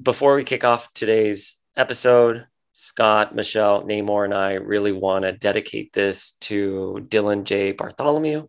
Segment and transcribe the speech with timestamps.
[0.00, 5.92] before we kick off today's episode, Scott, Michelle, Namor, and I really want to dedicate
[5.92, 7.72] this to Dylan J.
[7.72, 8.48] Bartholomew,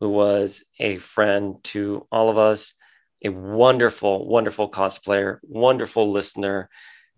[0.00, 2.74] who was a friend to all of us,
[3.24, 6.68] a wonderful, wonderful cosplayer, wonderful listener.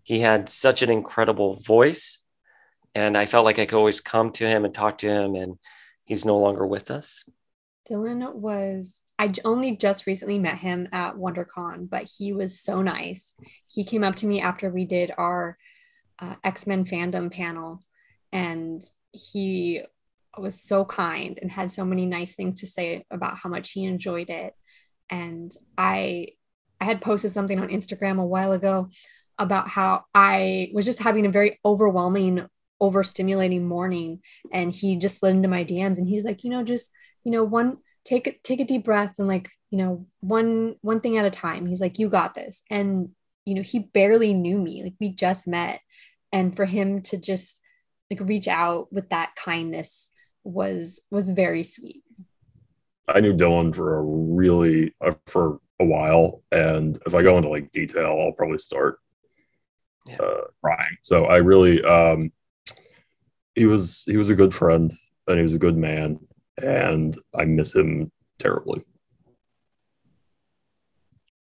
[0.03, 2.25] He had such an incredible voice.
[2.95, 5.59] And I felt like I could always come to him and talk to him, and
[6.05, 7.25] he's no longer with us.
[7.91, 13.35] Dylan was I only just recently met him at WonderCon, but he was so nice.
[13.71, 15.57] He came up to me after we did our
[16.18, 17.81] uh, X Men fandom panel,
[18.32, 18.82] and
[19.13, 19.82] he
[20.37, 23.85] was so kind and had so many nice things to say about how much he
[23.85, 24.53] enjoyed it.
[25.09, 26.29] And I,
[26.81, 28.90] I had posted something on Instagram a while ago
[29.39, 32.47] about how I was just having a very overwhelming,
[32.83, 36.91] overstimulating morning, and he just slid into my DMs, and he's like, you know, just
[37.23, 41.00] you know, one take it, take a deep breath, and like, you know, one one
[41.00, 41.67] thing at a time.
[41.67, 43.11] He's like, you got this, and
[43.45, 45.81] you know, he barely knew me, like we just met,
[46.33, 47.61] and for him to just
[48.11, 50.11] like reach out with that kindness
[50.45, 52.03] was was very sweet.
[53.09, 56.42] I knew dylan for a really uh, for a while.
[56.53, 58.98] And if i go into like detail i'll probably start
[60.07, 60.17] yeah.
[60.17, 60.97] uh, crying.
[61.03, 62.33] So i really um
[63.55, 64.92] he was he was a good friend
[65.27, 66.19] and he was a good man
[66.63, 68.85] and i miss him terribly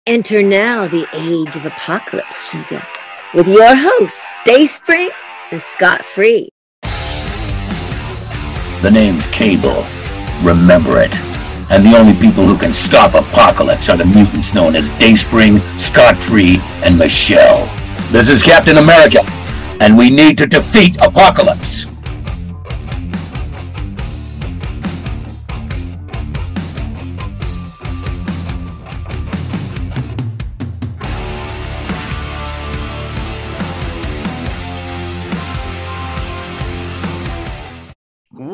[0.06, 2.86] enter now the age of apocalypse Shiga
[3.34, 5.10] with your hosts, Dayspring
[5.50, 6.50] and Scott Free.
[8.82, 9.86] The name's Cable.
[10.42, 11.14] Remember it.
[11.70, 16.18] And the only people who can stop Apocalypse are the mutants known as Dayspring, Scott
[16.18, 17.64] Free, and Michelle.
[18.10, 19.20] This is Captain America,
[19.80, 21.86] and we need to defeat Apocalypse.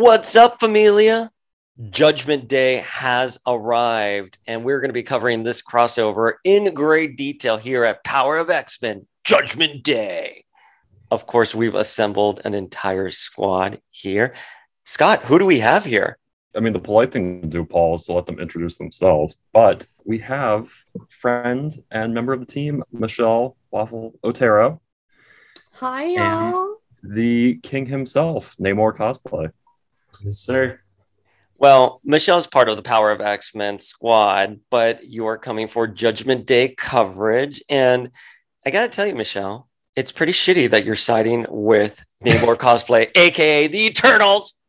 [0.08, 1.30] What's up, familia?
[1.90, 7.58] Judgment Day has arrived, and we're going to be covering this crossover in great detail
[7.58, 10.46] here at Power of X Men Judgment Day.
[11.10, 14.34] Of course, we've assembled an entire squad here.
[14.86, 16.16] Scott, who do we have here?
[16.56, 19.36] I mean, the polite thing to do, Paul, is to let them introduce themselves.
[19.52, 20.72] But we have
[21.20, 24.80] friend and member of the team, Michelle Waffle Otero.
[25.72, 26.76] Hi, y'all.
[27.02, 29.52] The king himself, Namor Cosplay.
[30.22, 30.80] Yes, sir.
[31.56, 36.46] Well, Michelle's part of the Power of X Men squad, but you're coming for Judgment
[36.46, 37.62] Day coverage.
[37.68, 38.12] And
[38.64, 43.10] I got to tell you, Michelle, it's pretty shitty that you're siding with Namor cosplay,
[43.16, 44.60] aka the Eternals.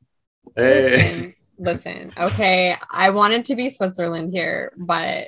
[0.55, 0.91] Hey.
[0.97, 2.75] Listen, listen, okay.
[2.89, 5.27] I wanted to be Switzerland here, but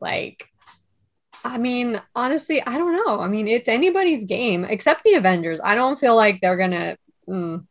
[0.00, 0.48] like,
[1.44, 3.18] I mean, honestly, I don't know.
[3.20, 5.58] I mean, it's anybody's game except the Avengers.
[5.64, 6.96] I don't feel like they're gonna.
[7.28, 7.66] Mm,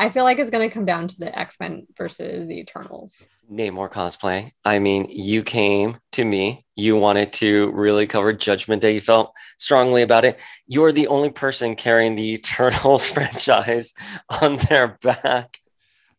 [0.00, 3.22] I feel like it's going to come down to the X Men versus the Eternals.
[3.52, 4.50] Namor cosplay.
[4.64, 6.64] I mean, you came to me.
[6.74, 8.94] You wanted to really cover Judgment Day.
[8.94, 10.40] You felt strongly about it.
[10.66, 13.92] You're the only person carrying the Eternals franchise
[14.40, 15.58] on their back.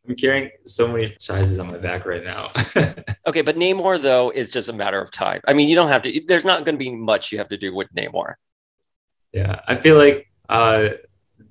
[0.08, 2.52] I'm carrying so many franchises on my back right now.
[3.26, 5.42] okay, but Namor though is just a matter of time.
[5.48, 6.22] I mean, you don't have to.
[6.28, 8.36] There's not going to be much you have to do with Namor.
[9.34, 10.90] Yeah, I feel like uh,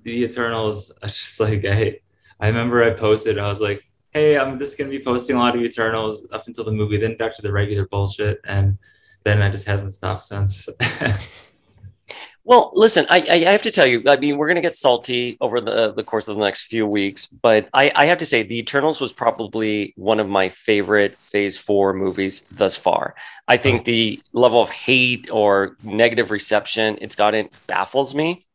[0.05, 0.93] the Eternals.
[1.03, 1.99] I just like I
[2.41, 5.39] I remember I posted, I was like, hey, I'm just going to be posting a
[5.39, 8.41] lot of Eternals up until the movie, then back to the regular bullshit.
[8.45, 8.79] And
[9.25, 10.69] then I just haven't stopped since.
[12.45, 15.37] well, listen, I, I have to tell you, I mean, we're going to get salty
[15.41, 18.43] over the, the course of the next few weeks, but I, I have to say,
[18.43, 23.15] The Eternals was probably one of my favorite phase four movies thus far.
[23.47, 23.85] I think oh.
[23.85, 28.47] the level of hate or negative reception it's gotten baffles me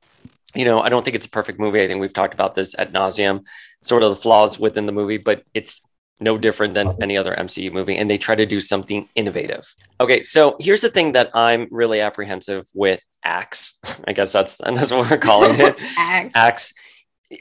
[0.56, 1.82] you know, I don't think it's a perfect movie.
[1.82, 3.46] I think we've talked about this at nauseum,
[3.82, 5.82] sort of the flaws within the movie, but it's
[6.20, 7.98] no different than any other MCU movie.
[7.98, 9.74] And they try to do something innovative.
[10.00, 13.80] Okay, so here's the thing that I'm really apprehensive with Axe.
[14.08, 15.76] I guess that's that's what we're calling it.
[15.98, 16.32] Axe.
[16.36, 16.74] Axe.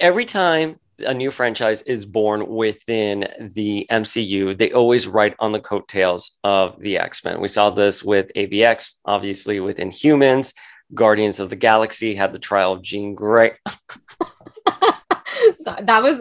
[0.00, 5.60] Every time a new franchise is born within the MCU, they always write on the
[5.60, 7.40] coattails of the X Men.
[7.40, 10.54] We saw this with AVX, obviously with Inhumans.
[10.94, 13.52] Guardians of the Galaxy had the trial of Jean Grey.
[15.56, 16.20] so that was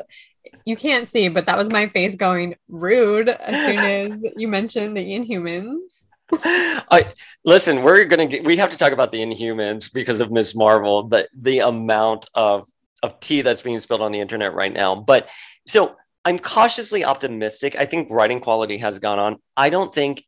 [0.65, 3.77] you can't see, but that was my face going rude as soon
[4.23, 6.05] as you mentioned the Inhumans.
[6.43, 7.11] I
[7.45, 7.83] listen.
[7.83, 8.43] We're gonna get.
[8.43, 11.03] We have to talk about the Inhumans because of Miss Marvel.
[11.03, 12.67] The the amount of
[13.03, 14.95] of tea that's being spilled on the internet right now.
[14.95, 15.29] But
[15.67, 15.95] so
[16.25, 17.75] I'm cautiously optimistic.
[17.75, 19.37] I think writing quality has gone on.
[19.55, 20.23] I don't think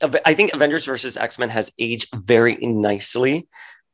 [0.00, 3.48] I think Avengers versus X Men has aged very nicely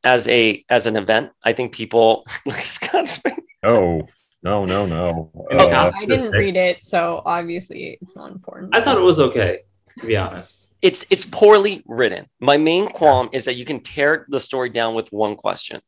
[0.04, 1.30] as a as an event.
[1.42, 3.20] I think people like Scott.
[3.62, 4.02] Oh
[4.42, 5.30] no no no!
[5.52, 8.74] Uh, I didn't read it, so obviously it's not important.
[8.74, 9.60] I thought it was okay,
[9.98, 10.78] to be honest.
[10.82, 12.26] It's it's poorly written.
[12.40, 15.80] My main qualm is that you can tear the story down with one question.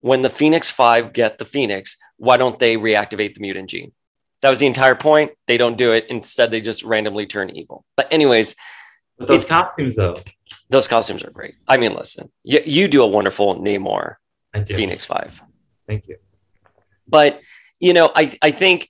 [0.00, 3.92] When the Phoenix Five get the Phoenix, why don't they reactivate the mutant gene?
[4.40, 5.30] That was the entire point.
[5.46, 6.06] They don't do it.
[6.08, 7.84] Instead, they just randomly turn evil.
[7.96, 8.56] But anyways,
[9.16, 10.18] But those costumes, though,
[10.72, 11.54] those costumes are great.
[11.68, 14.16] I mean, listen, you, you do a wonderful Namor.
[14.66, 15.42] Phoenix Five.
[15.86, 16.16] Thank you.
[17.08, 17.40] but
[17.80, 18.88] you know i i think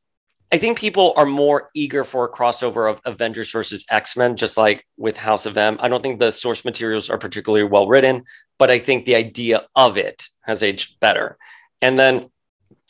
[0.53, 4.85] i think people are more eager for a crossover of avengers versus x-men just like
[4.97, 8.25] with house of m i don't think the source materials are particularly well written
[8.59, 11.39] but i think the idea of it has aged better
[11.81, 12.29] and then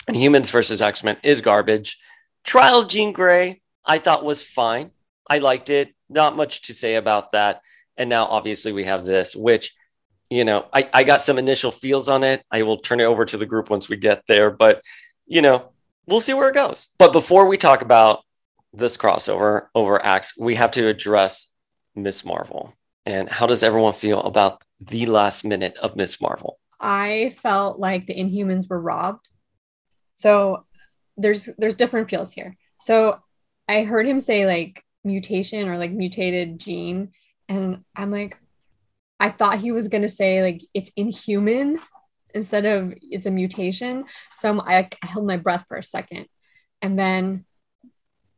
[0.09, 1.99] humans versus x-men is garbage
[2.43, 4.91] trial jean gray i thought was fine
[5.31, 7.61] i liked it not much to say about that
[7.97, 9.75] and now obviously we have this which
[10.31, 13.25] you know I, I got some initial feels on it i will turn it over
[13.25, 14.83] to the group once we get there but
[15.33, 15.71] you know,
[16.07, 16.89] we'll see where it goes.
[16.99, 18.21] But before we talk about
[18.75, 21.53] this crossover over acts, we have to address
[21.95, 22.75] Miss Marvel.
[23.07, 26.59] And how does everyone feel about the last minute of Miss Marvel?
[26.79, 29.27] I felt like the Inhumans were robbed.
[30.15, 30.67] So
[31.17, 32.57] there's there's different feels here.
[32.81, 33.21] So
[33.69, 37.13] I heard him say like mutation or like mutated gene,
[37.53, 38.39] and I'm like,
[39.21, 41.79] I thought he was gonna say like it's inhuman
[42.35, 44.05] instead of it's a mutation.
[44.37, 46.27] So I'm, I, I held my breath for a second,
[46.81, 47.45] and then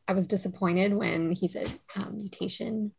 [0.06, 2.92] I was disappointed when he said um, mutation.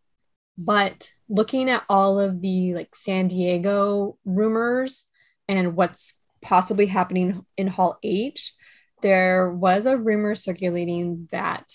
[0.57, 5.05] But looking at all of the like San Diego rumors
[5.47, 8.53] and what's possibly happening in Hall H,
[9.01, 11.65] there was a rumor circulating that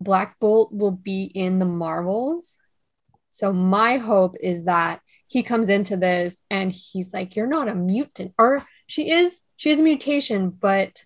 [0.00, 2.58] Black Bolt will be in the Marvels.
[3.30, 7.74] So my hope is that he comes into this and he's like, You're not a
[7.74, 8.34] mutant.
[8.38, 11.04] Or she is, she is a mutation, but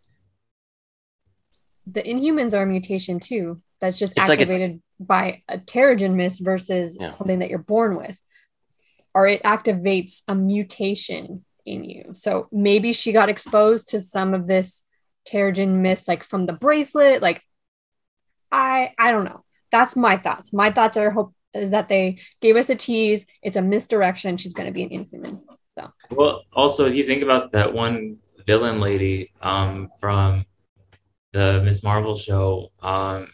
[1.87, 3.61] the Inhumans are a mutation too.
[3.81, 7.11] That's just It's like a- activated by a Terrigen mist versus Yeah.
[7.11, 8.19] something that you're born with.
[9.15, 12.11] Or it activates a mutation in you.
[12.15, 14.83] So maybe she got exposed to some of this
[15.31, 17.23] Terrigen mist, like from the bracelet.
[17.23, 17.43] Like,
[18.51, 19.45] I I don't know.
[19.71, 20.53] That's my thoughts.
[20.53, 23.27] My thoughts are hope is that they gave us a tease.
[23.43, 24.37] It's a misdirection.
[24.37, 25.43] She's going to be an inhuman.
[25.79, 30.45] So Well, also, if you think about that one villain lady um, from
[31.33, 31.83] the Ms.
[31.83, 33.29] Marvel show, um,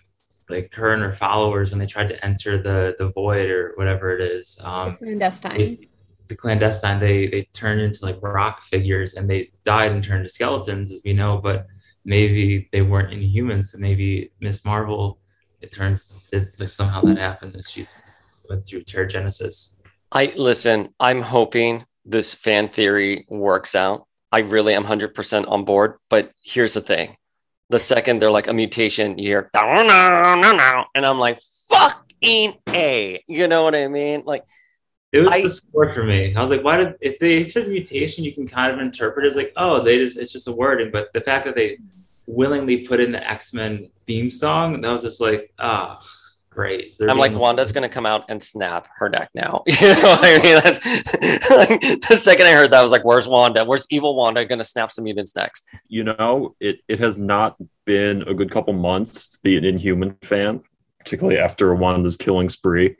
[0.49, 4.11] like her and her followers, when they tried to enter the the void or whatever
[4.17, 5.56] it is, um, clandestine.
[5.56, 5.87] they-
[6.28, 10.32] the clandestine, they they turned into like rock figures and they died and turned to
[10.32, 11.38] skeletons, as we know.
[11.43, 11.66] But
[12.05, 15.19] maybe they weren't inhumans, so maybe Miss Marvel,
[15.60, 18.02] it turns that somehow that happened that she's
[18.48, 19.80] went through Terrigenesis.
[20.12, 24.06] I listen, I'm hoping this fan theory works out.
[24.32, 25.98] I really am 100% on board.
[26.08, 27.16] But here's the thing
[27.68, 31.40] the second they're like a mutation, you hear, "No, no, no, no," and I'm like,
[31.68, 33.22] fucking A.
[33.28, 34.22] You know what I mean?
[34.26, 34.44] Like,
[35.12, 36.34] It was I- the score for me.
[36.34, 39.28] I was like, why did if they said mutation, you can kind of interpret it
[39.28, 40.90] as like, oh, they just it's just a wording.
[40.92, 41.78] But the fact that they
[42.30, 46.00] willingly put in the X Men theme song, And that was just like, ah,
[46.50, 46.90] great.
[46.90, 49.62] So I'm like, being- Wanda's gonna come out and snap her neck now.
[49.80, 50.60] You know what I mean?
[50.62, 53.64] That's, like, the second I heard that, I was like, "Where's Wanda?
[53.64, 58.22] Where's evil Wanda gonna snap some mutants next?" you know, it, it has not been
[58.22, 60.62] a good couple months to be an Inhuman fan,
[60.99, 62.96] particularly after Wanda's killing spree.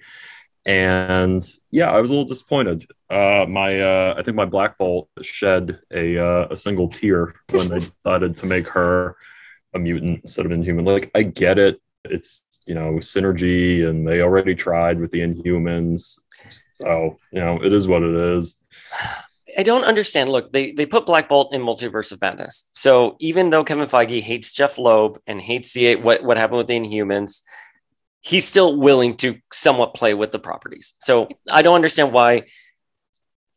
[0.67, 2.87] And yeah, I was a little disappointed.
[3.09, 7.69] Uh, my uh, I think my Black Bolt shed a uh, a single tear when
[7.69, 9.17] they decided to make her
[9.75, 10.85] a mutant instead of an Inhuman.
[10.85, 16.21] Like I get it, it's you know synergy, and they already tried with the Inhumans,
[16.75, 18.57] so you know it is what it is.
[19.59, 20.29] I don't understand.
[20.29, 22.71] Look, they they put Black Bolt in Multiverse of Madness.
[22.73, 26.67] So even though Kevin Feige hates Jeph Loeb and hates the what what happened with
[26.67, 27.43] the Inhumans,
[28.21, 30.95] he's still willing to somewhat play with the properties.
[30.99, 32.45] So I don't understand why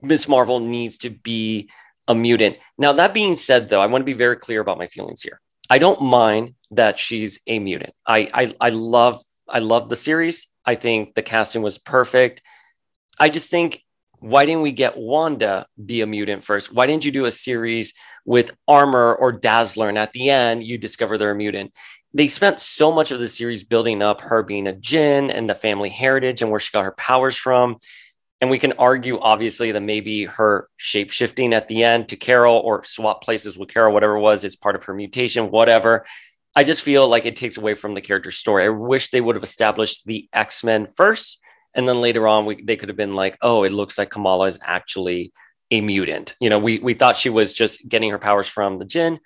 [0.02, 1.70] Miss Marvel needs to be
[2.08, 2.58] a mutant.
[2.78, 5.40] Now that being said, though, I want to be very clear about my feelings here.
[5.70, 7.94] I don't mind that she's a mutant.
[8.06, 10.48] I I, I love I love the series.
[10.66, 12.42] I think the casting was perfect.
[13.20, 13.82] I just think
[14.20, 16.74] why didn't we get Wanda be a mutant first?
[16.74, 17.94] Why didn't you do a series
[18.26, 21.74] with Armor or Dazzler and at the end you discover they're a mutant?
[22.14, 25.56] They spent so much of the series building up her being a Jinn and the
[25.56, 27.78] family heritage and where she got her powers from.
[28.40, 32.58] And we can argue, obviously, that maybe her shape shifting at the end to Carol
[32.58, 36.06] or swap places with Carol, whatever it was, is part of her mutation, whatever.
[36.56, 38.66] I just feel like it takes away from the character's story.
[38.66, 41.40] I wish they would have established the X Men first
[41.76, 44.46] and then later on we, they could have been like, oh, it looks like Kamala
[44.46, 45.32] is actually
[45.72, 46.36] a mutant.
[46.40, 49.20] You know, we we thought she was just getting her powers from the Jinn,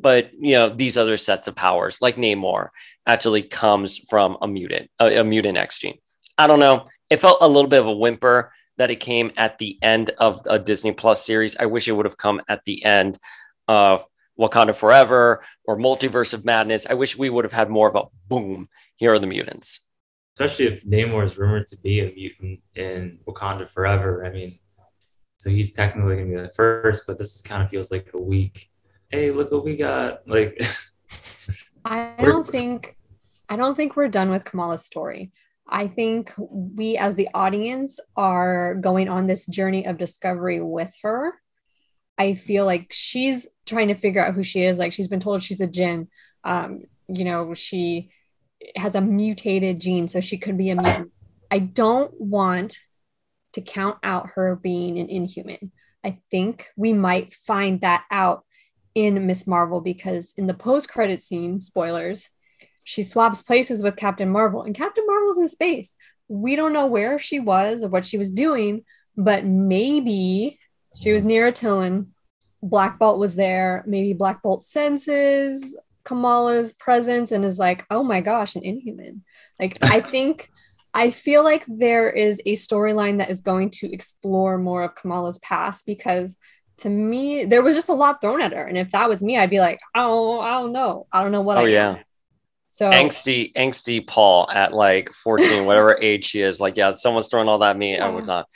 [0.00, 2.68] but you know these other sets of powers, like Namor,
[3.06, 5.98] actually comes from a mutant, a, a mutant X gene.
[6.38, 6.86] I don't know.
[7.10, 10.40] It felt a little bit of a whimper that it came at the end of
[10.46, 11.56] a Disney Plus series.
[11.56, 13.18] I wish it would have come at the end
[13.68, 14.04] of
[14.38, 16.86] Wakanda Forever or Multiverse of Madness.
[16.86, 18.68] I wish we would have had more of a boom.
[18.96, 19.80] Here are the mutants.
[20.36, 24.24] Especially if Namor is rumored to be a mutant in Wakanda Forever.
[24.26, 24.58] I mean,
[25.38, 28.70] so he's technically gonna be the first, but this kind of feels like a weak.
[29.14, 30.26] Hey, look what we got!
[30.26, 30.60] Like,
[31.84, 32.96] I don't think,
[33.48, 35.30] I don't think we're done with Kamala's story.
[35.68, 41.32] I think we, as the audience, are going on this journey of discovery with her.
[42.18, 44.80] I feel like she's trying to figure out who she is.
[44.80, 46.08] Like she's been told she's a Jinn.
[46.42, 48.10] Um, you know, she
[48.74, 51.12] has a mutated gene, so she could be a mutant.
[51.52, 52.78] I don't want
[53.52, 55.70] to count out her being an inhuman.
[56.02, 58.44] I think we might find that out
[58.94, 62.28] in Miss Marvel because in the post-credit scene, spoilers,
[62.84, 65.94] she swaps places with Captain Marvel, and Captain Marvel's in space.
[66.28, 68.84] We don't know where she was or what she was doing,
[69.16, 70.58] but maybe
[70.96, 72.08] she was near a Attilan.
[72.62, 73.84] Black Bolt was there.
[73.86, 79.24] Maybe Black Bolt senses Kamala's presence and is like, oh my gosh, an inhuman.
[79.58, 80.50] Like, I think,
[80.92, 85.38] I feel like there is a storyline that is going to explore more of Kamala's
[85.40, 86.36] past because
[86.78, 88.64] to me, there was just a lot thrown at her.
[88.64, 91.06] And if that was me, I'd be like, oh, I don't know.
[91.12, 91.98] I don't know what oh, I yeah.
[92.70, 97.48] So angsty, angsty Paul at like 14, whatever age she is, like, yeah, someone's throwing
[97.48, 97.96] all that at me.
[97.96, 98.48] I would not.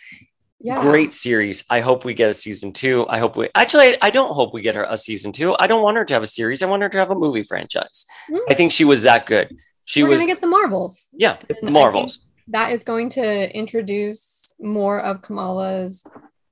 [0.61, 0.83] yeah.
[0.83, 1.65] Great series.
[1.71, 3.07] I hope we get a season two.
[3.09, 5.55] I hope we actually, I don't hope we get her a season two.
[5.61, 6.63] I don't want her to have a series.
[6.63, 8.07] I want her to have a movie franchise.
[8.29, 8.41] Mm.
[8.51, 9.57] I think she was that good.
[9.85, 11.09] She We're was, gonna get the Marvels.
[11.13, 12.19] yeah, the Marvels.
[12.49, 16.03] that is going to introduce more of Kamala's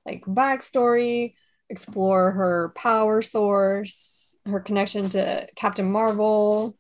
[0.07, 1.35] like backstory,
[1.71, 6.77] explore her power source, her connection to Captain Marvel.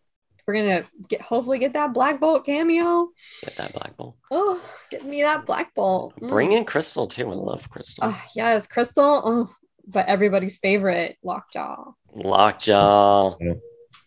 [0.46, 3.08] We're gonna get hopefully get that Black Bolt cameo.
[3.42, 4.16] Get that Black Bolt.
[4.30, 6.14] Oh, get me that Black Bolt.
[6.20, 6.28] Mm.
[6.28, 7.28] Bring in Crystal too.
[7.30, 8.04] I love Crystal.
[8.06, 9.22] Ah, yes, Crystal.
[9.24, 9.54] Oh,
[9.88, 11.92] but everybody's favorite, Lockjaw.
[12.14, 13.36] Lockjaw.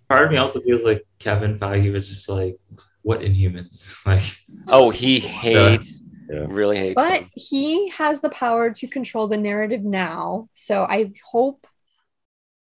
[0.07, 2.57] part of me also feels like Kevin Feige was just like,
[3.01, 3.93] what Inhumans?
[4.05, 4.21] Like,
[4.67, 6.45] Oh, he hates, Yeah.
[6.47, 6.95] really hates.
[6.95, 7.29] But them.
[7.35, 10.47] he has the power to control the narrative now.
[10.53, 11.65] So I hope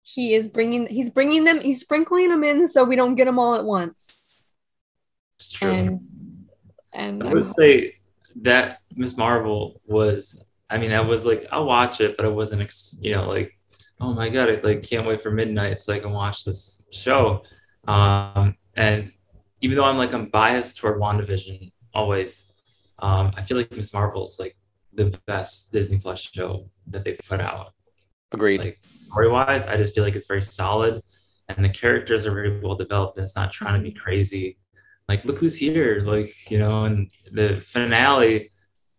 [0.04, 3.38] he is bringing he's bringing them he's sprinkling them in so we don't get them
[3.40, 4.36] all at once.
[5.38, 5.70] it's true.
[5.70, 6.00] And
[6.94, 7.96] and I I'm- would say
[8.42, 10.44] that Miss Marvel was.
[10.70, 13.58] I mean, I was like, I'll watch it, but I wasn't, ex- you know, like,
[14.02, 17.44] oh my god, I like can't wait for midnight so I can watch this show.
[17.88, 19.14] Um, and
[19.62, 22.47] even though I'm like I'm biased toward WandaVision always,
[23.00, 24.56] um, I feel like Miss Marvel's like
[24.94, 27.74] the best Disney Plus show that they put out.
[28.32, 28.60] Agreed.
[28.60, 31.02] Like story wise, I just feel like it's very solid,
[31.48, 34.58] and the characters are very well developed, and it's not trying to be crazy.
[35.08, 36.02] Like, look who's here!
[36.06, 38.52] Like, you know, and the finale,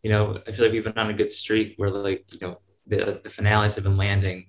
[0.02, 2.60] you know, I feel like we've been on a good streak where, like, you know,
[2.86, 4.48] the the finales have been landing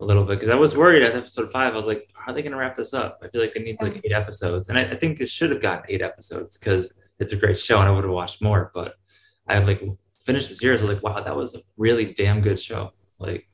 [0.00, 1.72] a little bit because I was worried at episode five.
[1.72, 3.18] I was like, how are they going to wrap this up?
[3.22, 5.60] I feel like it needs like eight episodes, and I, I think it should have
[5.60, 8.70] gotten eight episodes because it's a great show, and I would have watched more.
[8.74, 8.96] But
[9.46, 9.82] I have like
[10.24, 10.82] finished the series.
[10.82, 12.92] I was like, wow, that was a really damn good show.
[13.18, 13.46] Like,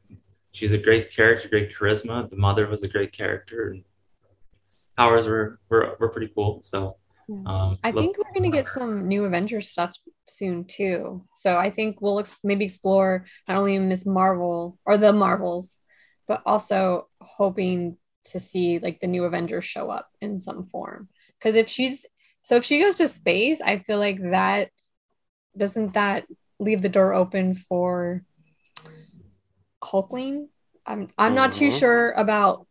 [0.53, 2.31] she's a great character, great charisma.
[2.31, 3.85] The mother was a great character, and
[4.97, 6.61] powers were were, were pretty cool.
[6.63, 6.97] So
[7.29, 7.43] Yeah.
[7.47, 9.93] um, I think we're gonna get some new Avengers stuff
[10.29, 11.25] soon too.
[11.35, 15.79] So I think we'll ex- maybe explore not only Miss Marvel or the Marvels,
[16.29, 17.97] but also hoping
[18.33, 21.09] to see like the new Avengers show up in some form.
[21.39, 22.07] Because if she's
[22.47, 24.71] so if she goes to space, I feel like that
[25.57, 26.27] doesn't that
[26.61, 28.23] leave the door open for
[29.83, 30.47] Hulkling.
[30.87, 31.79] I'm I'm not too Mhm.
[31.79, 32.67] sure about.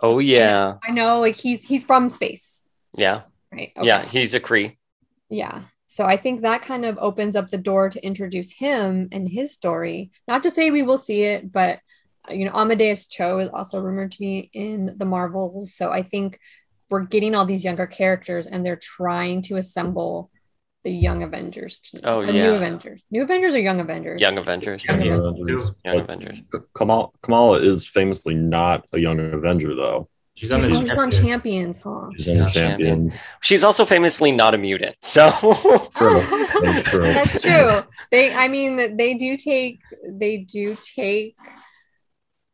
[0.00, 2.62] oh yeah, I know like he's he's from space,
[2.94, 3.72] yeah, right?
[3.80, 4.04] yeah.
[4.04, 4.76] He's a Kree.
[5.30, 5.62] Yeah.
[5.86, 9.54] So I think that kind of opens up the door to introduce him and his
[9.54, 10.10] story.
[10.28, 11.80] Not to say we will see it, but
[12.30, 15.72] you know, Amadeus Cho is also rumored to be in the Marvels.
[15.74, 16.38] So I think
[16.90, 20.30] we're getting all these younger characters and they're trying to assemble
[20.84, 22.00] the Young Avengers team.
[22.04, 22.42] Oh, the yeah.
[22.50, 23.02] New Avengers.
[23.10, 24.20] New Avengers or Young Avengers?
[24.20, 24.86] Young Avengers.
[24.86, 25.42] Young Young Avengers.
[25.42, 25.74] Avengers.
[25.84, 26.42] Young But Avengers.
[26.74, 30.08] Kamala, Kamala is famously not a young Avenger, though.
[30.34, 31.18] she's on the Oh, he's on Champions.
[31.20, 32.08] Champions, huh?
[32.16, 32.88] She's on the Not champion.
[33.10, 33.20] champion.
[33.42, 34.94] She's also famously not a mutant.
[35.02, 35.28] So
[35.96, 36.20] True.
[36.62, 37.02] That's true.
[37.02, 37.80] That's true.
[38.12, 41.36] They, I mean, they do take, they do take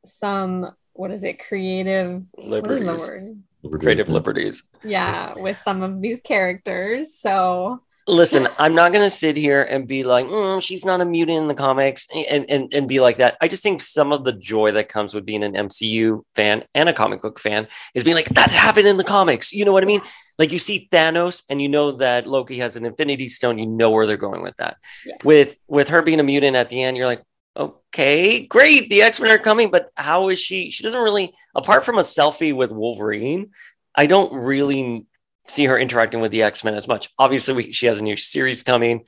[0.04, 4.62] some, what is it, creative, what is the liberties, creative liberties.
[4.84, 7.18] Yeah, with some of these characters.
[7.18, 11.06] So Listen, I'm not going to sit here and be like, mm, she's not a
[11.06, 13.38] mutant in the comics and, and, and be like that.
[13.40, 16.90] I just think some of the joy that comes with being an MCU fan and
[16.90, 19.54] a comic book fan is being like, that happened in the comics.
[19.54, 20.02] You know what I mean?
[20.38, 23.90] Like you see Thanos and you know that Loki has an infinity stone, you know
[23.90, 24.76] where they're going with that.
[25.06, 25.14] Yeah.
[25.24, 27.22] With with her being a mutant at the end, you're like,
[27.56, 30.70] okay, great, the X-Men are coming, but how is she?
[30.70, 33.50] She doesn't really, apart from a selfie with Wolverine,
[33.94, 35.06] I don't really
[35.46, 37.10] see her interacting with the X Men as much.
[37.18, 39.04] Obviously, we, she has a new series coming.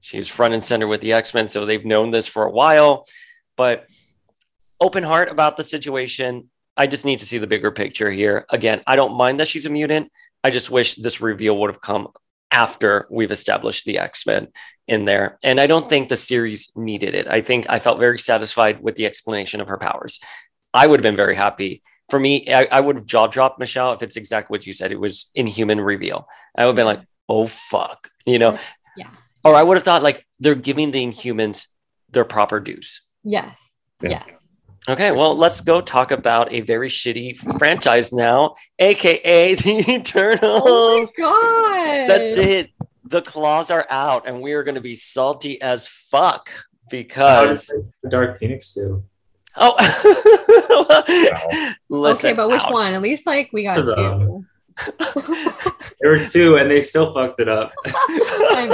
[0.00, 3.04] She's front and center with the X Men, so they've known this for a while.
[3.56, 3.86] But
[4.80, 6.48] open heart about the situation.
[6.76, 8.46] I just need to see the bigger picture here.
[8.48, 10.10] Again, I don't mind that she's a mutant.
[10.42, 12.08] I just wish this reveal would have come
[12.52, 14.48] after we've established the X Men
[14.90, 15.38] in there.
[15.42, 17.26] And I don't think the series needed it.
[17.26, 20.20] I think I felt very satisfied with the explanation of her powers.
[20.74, 23.92] I would have been very happy for me, I, I would have jaw dropped Michelle
[23.92, 24.92] if it's exactly what you said.
[24.92, 26.28] It was inhuman reveal.
[26.56, 28.58] I would have been like, oh fuck, you know?
[28.96, 29.08] Yeah.
[29.44, 31.68] Or I would have thought like they're giving the Inhumans
[32.10, 33.02] their proper dues.
[33.22, 33.56] Yes.
[34.02, 34.24] Yeah.
[34.26, 34.48] Yes.
[34.88, 40.42] Okay, well, let's go talk about a very shitty franchise now, aka the Eternals.
[40.42, 42.10] Oh my god.
[42.10, 42.70] That's it.
[43.10, 47.66] The claws are out, and we are going to be salty as fuck How because
[48.02, 49.02] the Dark Phoenix do?
[49.56, 49.74] oh,
[51.88, 52.72] Listen, okay, but which ouch.
[52.72, 52.94] one?
[52.94, 54.44] At least like we got two.
[56.00, 57.74] There were two, and they still fucked it up.
[57.86, 58.66] I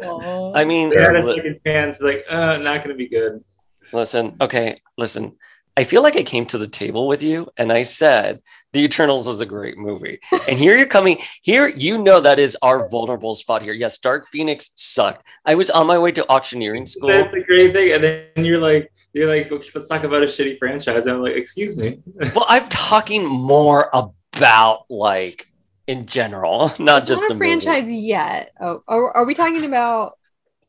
[0.00, 0.52] know.
[0.56, 3.44] I mean, They had a li- second chance, like, uh, not gonna be good.
[3.92, 5.36] Listen, okay, listen.
[5.76, 8.40] I feel like I came to the table with you and I said
[8.72, 10.20] The Eternals was a great movie.
[10.48, 13.72] And here you're coming, here you know that is our vulnerable spot here.
[13.72, 15.26] Yes, Dark Phoenix sucked.
[15.44, 17.08] I was on my way to auctioneering school.
[17.08, 17.92] That's a great thing.
[17.92, 21.06] And then you're like, you're like, okay, let's talk about a shitty franchise.
[21.06, 22.00] And I'm like, excuse me.
[22.34, 25.48] Well, I'm talking more about like
[25.86, 28.52] in general, not It's just not the a franchise yet.
[28.60, 30.18] Oh, are, are we talking about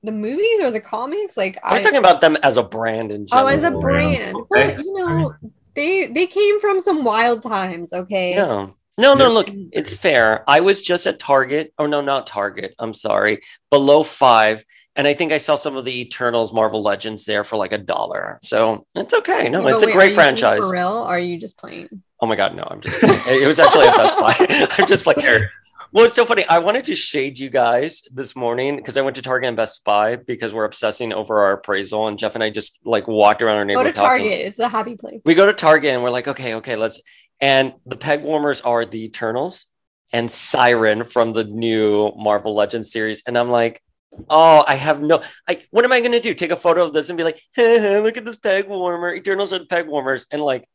[0.06, 1.36] the movies or the comics?
[1.36, 3.48] Like I was talking about them as a brand in general.
[3.48, 4.36] Oh, as a brand.
[4.36, 4.76] Okay.
[4.76, 5.36] Well, you know,
[5.76, 8.36] they they came from some wild times, okay?
[8.36, 8.68] Yeah.
[8.98, 9.70] No, no, look, mm.
[9.74, 10.50] it's fair.
[10.50, 11.74] I was just at Target.
[11.78, 12.76] Oh, no, not Target.
[12.80, 13.42] I'm sorry.
[13.70, 14.64] Below five.
[14.96, 17.78] And I think I saw some of the Eternals Marvel Legends there for like a
[17.78, 18.40] dollar.
[18.42, 19.50] So it's okay.
[19.50, 20.62] No, But it's a great are you franchise.
[20.62, 20.88] For real?
[20.88, 21.90] Or are you just playing?
[22.22, 23.20] Oh my God, no, I'm just kidding.
[23.28, 24.34] It was actually a Best Buy.
[24.80, 25.52] I'm just like, Here.
[25.96, 26.46] well, it's so funny.
[26.50, 29.86] I wanted to shade you guys this morning because I went to Target and Best
[29.86, 32.10] Buy because we're obsessing over our appraisal.
[32.10, 33.86] And Jeff and I just like walked around our neighborhood.
[33.86, 34.24] Go to talking.
[34.26, 34.46] Target.
[34.46, 35.22] It's a happy place.
[35.24, 37.00] We go to Target and we're like, okay, okay, let's.
[37.40, 39.68] And the peg warmers are the Eternals
[40.12, 43.24] and Siren from the new Marvel Legends series.
[43.26, 43.82] And I'm like,
[44.30, 45.24] oh, I have no.
[45.48, 46.34] I what am I gonna do?
[46.34, 49.14] Take a photo of this and be like, look at this peg warmer.
[49.14, 50.68] Eternals are the peg warmers, and like,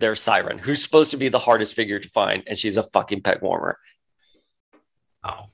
[0.00, 3.22] there's Siren, who's supposed to be the hardest figure to find, and she's a fucking
[3.22, 3.78] peg warmer.
[5.24, 5.46] Oh.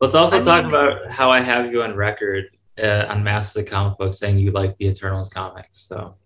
[0.00, 2.46] Let's also I talk mean- about how I have you on record
[2.82, 5.78] uh, on Masters of Comic Books saying you like the Eternals comics.
[5.78, 6.16] So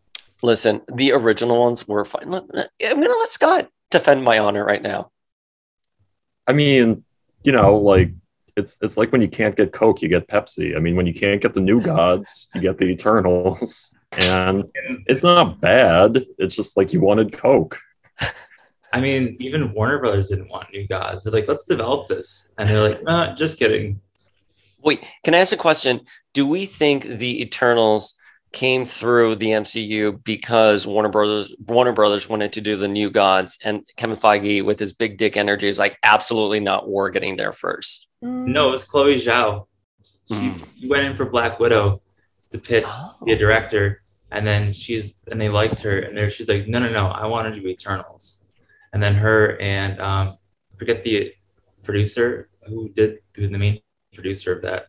[0.43, 2.33] Listen, the original ones were fine.
[2.33, 5.11] I'm gonna let Scott defend my honor right now.
[6.47, 7.03] I mean,
[7.43, 8.13] you know, like
[8.57, 10.77] it's it's like when you can't get Coke, you get Pepsi.
[10.77, 13.95] I mean, when you can't get the new gods, you get the Eternals.
[14.17, 14.71] And
[15.07, 16.25] it's not bad.
[16.39, 17.81] It's just like you wanted Coke.
[18.95, 21.25] I mean, even Warner Brothers didn't want new gods.
[21.25, 24.01] They're like, let's develop this, and they're like, uh, just kidding.
[24.83, 26.01] Wait, can I ask a question?
[26.33, 28.15] Do we think the Eternals
[28.53, 33.59] came through the MCU because Warner Brothers Warner Brothers wanted to do the new gods
[33.65, 37.51] and Kevin Feige with his big dick energy is like absolutely not we're getting there
[37.53, 38.07] first.
[38.23, 39.65] Mm, No, it's Chloe Zhao.
[40.29, 40.89] She Hmm.
[40.89, 42.01] went in for Black Widow
[42.53, 43.17] to pitch Oh.
[43.25, 46.79] be a director, and then she's and they liked her, and they're, she's like, no,
[46.79, 48.44] no, no, I want to do Eternals,
[48.95, 50.39] and then her and um,
[50.73, 51.35] I forget the
[51.83, 53.81] producer who did who the main
[54.15, 54.87] producer of that.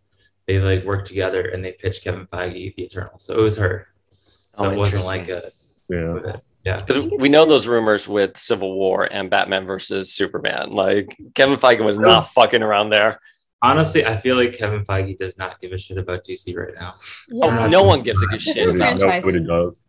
[0.47, 3.23] They like worked together and they pitched Kevin Feige the Eternals.
[3.25, 3.87] So it was her.
[4.53, 5.51] So Oh, it wasn't like a
[5.89, 6.37] Yeah.
[6.63, 6.77] yeah.
[6.77, 10.69] Because we know those rumors with Civil War and Batman versus Superman.
[10.69, 13.19] Like Kevin Feige was not fucking around there.
[13.63, 16.93] Honestly, I feel like Kevin Feige does not give a shit about DC right now.
[17.41, 19.25] Oh, no one gives a good shit Different about franchise.
[19.25, 19.83] Nobody does.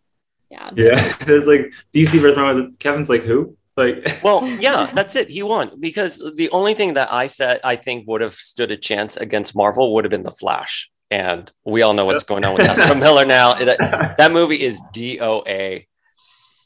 [0.51, 0.71] Yeah.
[0.75, 2.71] Yeah, it was like DC versus Marvel.
[2.79, 3.57] Kevin's like who?
[3.77, 5.29] Like Well, yeah, that's it.
[5.29, 8.77] He won because the only thing that I said I think would have stood a
[8.77, 12.55] chance against Marvel would have been the Flash, and we all know what's going on
[12.55, 13.55] with Ezra Miller now.
[13.55, 15.87] That, that movie is DOA.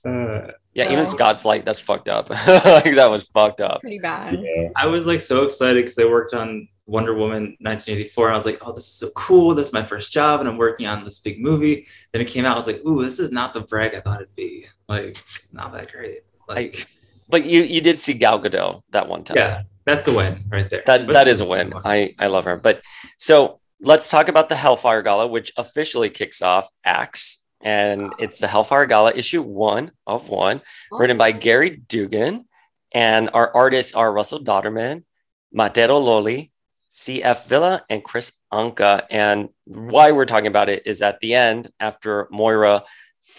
[0.04, 2.30] Uh, Yeah, even Scott's like that's fucked up.
[2.46, 3.80] like that was fucked up.
[3.80, 4.38] Pretty bad.
[4.40, 4.68] Yeah.
[4.76, 8.26] I was like so excited because I worked on Wonder Woman 1984.
[8.26, 9.54] And I was like, oh, this is so cool.
[9.54, 11.86] This is my first job, and I'm working on this big movie.
[12.12, 12.52] Then it came out.
[12.52, 14.66] I was like, ooh, this is not the brag I thought it'd be.
[14.88, 16.20] Like, it's not that great.
[16.48, 16.86] Like,
[17.30, 19.36] But you you did see Gal Gadot that one time.
[19.38, 20.82] yeah, that's a win right there.
[20.86, 21.72] That But- that is a win.
[21.84, 22.56] I I love her.
[22.56, 22.82] But
[23.16, 28.46] so let's talk about the Hellfire Gala, which officially kicks off Axe, and it's the
[28.48, 30.60] Hellfire Gala issue one of one,
[30.92, 32.46] written by Gerry Duggan,
[32.92, 35.04] and our artists are Russell Dauterman,
[35.52, 36.50] Matteo Lolli,
[36.88, 37.46] C.F.
[37.46, 39.06] Villa, and Kris Anka.
[39.10, 42.82] And why we're talking about it is at the end, after Moira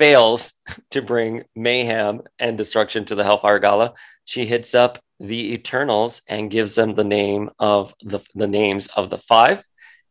[0.02, 0.60] fails
[0.90, 3.94] to bring mayhem and destruction to the Hellfire Gala,
[4.26, 9.12] she hits up the Eternals and gives them the name of the, the names of
[9.12, 9.64] the five,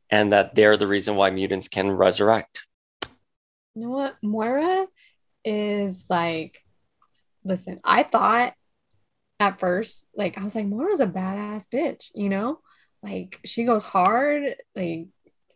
[0.09, 2.67] and that they're the reason why mutants can resurrect.
[3.75, 4.17] You know what?
[4.23, 4.87] Moira
[5.45, 6.63] is like,
[7.45, 8.55] listen, I thought
[9.41, 12.61] at first, like, I was like, Moira's a badass bitch, you know?
[13.03, 14.55] Like, she goes hard.
[14.77, 15.07] Like,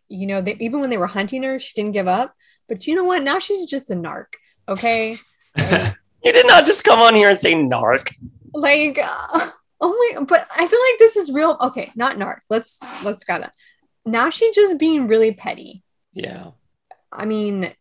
[0.09, 2.35] you know, they, even when they were hunting her, she didn't give up.
[2.69, 3.23] But you know what?
[3.23, 4.27] Now she's just a narc,
[4.69, 5.19] okay?
[5.57, 8.15] Like, You did not just come on here and say narc.
[8.55, 9.51] like uh,
[9.81, 13.43] oh my but i feel like this is real okay not narc let's let's grab
[13.43, 13.53] that
[14.07, 15.83] now she's just being really petty
[16.15, 16.53] Yeah.
[17.13, 17.75] i mean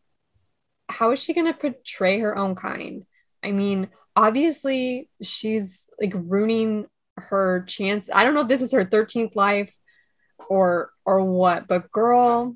[0.90, 3.06] how is she going to portray her own kind
[3.44, 8.84] i mean obviously she's like ruining her chance i don't know if this is her
[8.84, 9.74] 13th life
[10.50, 12.56] or or what but girl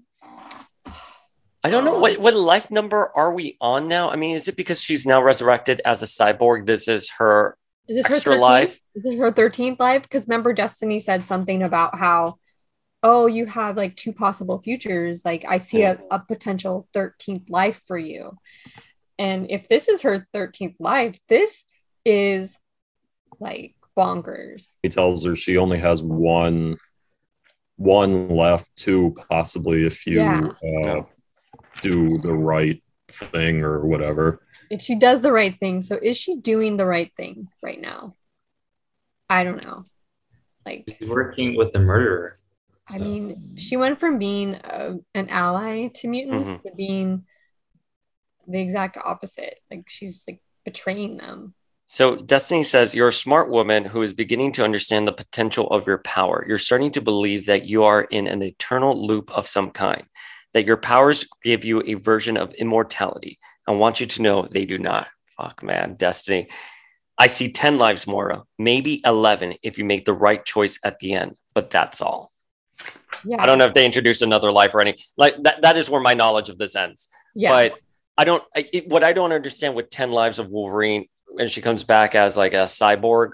[1.67, 4.09] I don't know what what life number are we on now?
[4.09, 6.65] I mean, is it because she's now resurrected as a cyborg?
[6.65, 7.57] This is her
[7.89, 8.41] is this Extra her 13th?
[8.41, 8.79] life?
[8.95, 12.35] is this her 13th life because remember destiny said something about how
[13.03, 17.79] oh you have like two possible futures like i see a, a potential 13th life
[17.85, 18.35] for you
[19.19, 21.63] and if this is her 13th life this
[22.05, 22.57] is
[23.39, 26.77] like bonkers He tells her she only has one
[27.75, 30.49] one left, two possibly if you Yeah.
[30.85, 31.03] uh,
[31.81, 34.41] do the right thing or whatever.
[34.69, 38.15] if she does the right thing so is she doing the right thing right now
[39.29, 39.85] i don't know
[40.65, 42.39] like She's working with the murderer.
[42.93, 46.61] I mean, she went from being a, an ally to mutants Mhm.
[46.63, 47.25] to being
[48.47, 49.59] the exact opposite.
[49.71, 51.53] Like she's like betraying them.
[51.85, 55.87] So Destiny says you're a smart woman who is beginning to understand the potential of
[55.87, 56.43] your power.
[56.47, 60.03] You're starting to believe that you are in an eternal loop of some kind,
[60.53, 63.39] that your powers give you a version of immortality.
[63.67, 65.07] I want you to know they do not.
[65.37, 66.49] Fuck man, Destiny.
[67.17, 71.13] I see 10 lives, Moira, maybe 11 if you make the right choice at the
[71.13, 72.31] end, but that's all.
[73.25, 73.41] Yeah.
[73.41, 75.61] I don't know if they introduce another life or any like that.
[75.61, 77.09] That is where my knowledge of this ends.
[77.33, 77.49] Yeah.
[77.49, 77.79] But
[78.17, 78.43] I don't.
[78.55, 81.07] I, it, what I don't understand with Ten Lives of Wolverine,
[81.39, 83.31] and she comes back as like a cyborg,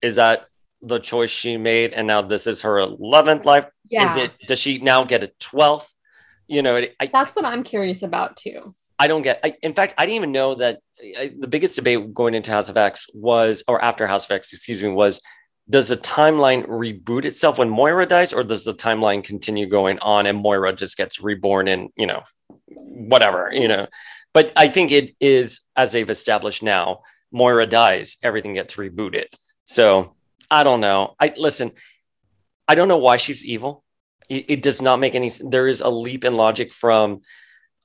[0.00, 0.46] is that
[0.80, 3.66] the choice she made, and now this is her eleventh life.
[3.88, 4.10] yeah.
[4.10, 4.32] Is it?
[4.46, 5.94] Does she now get a twelfth?
[6.48, 8.74] You know, it, I That's what I'm curious about too.
[8.98, 9.40] I don't get.
[9.44, 10.80] I, in fact, I didn't even know that.
[11.18, 14.52] I, the biggest debate going into House of X was, or after House of X,
[14.52, 15.20] excuse me, was
[15.68, 20.26] does the timeline reboot itself when Moira dies, or does the timeline continue going on
[20.26, 22.22] and Moira just gets reborn and you know,
[22.66, 23.86] whatever you know?
[24.32, 27.02] But I think it is as they've established now.
[27.32, 29.26] Moira dies, everything gets rebooted.
[29.64, 30.14] So
[30.50, 31.14] I don't know.
[31.20, 31.72] I listen.
[32.68, 33.84] I don't know why she's evil.
[34.28, 35.30] It, it does not make any.
[35.48, 37.20] There is a leap in logic from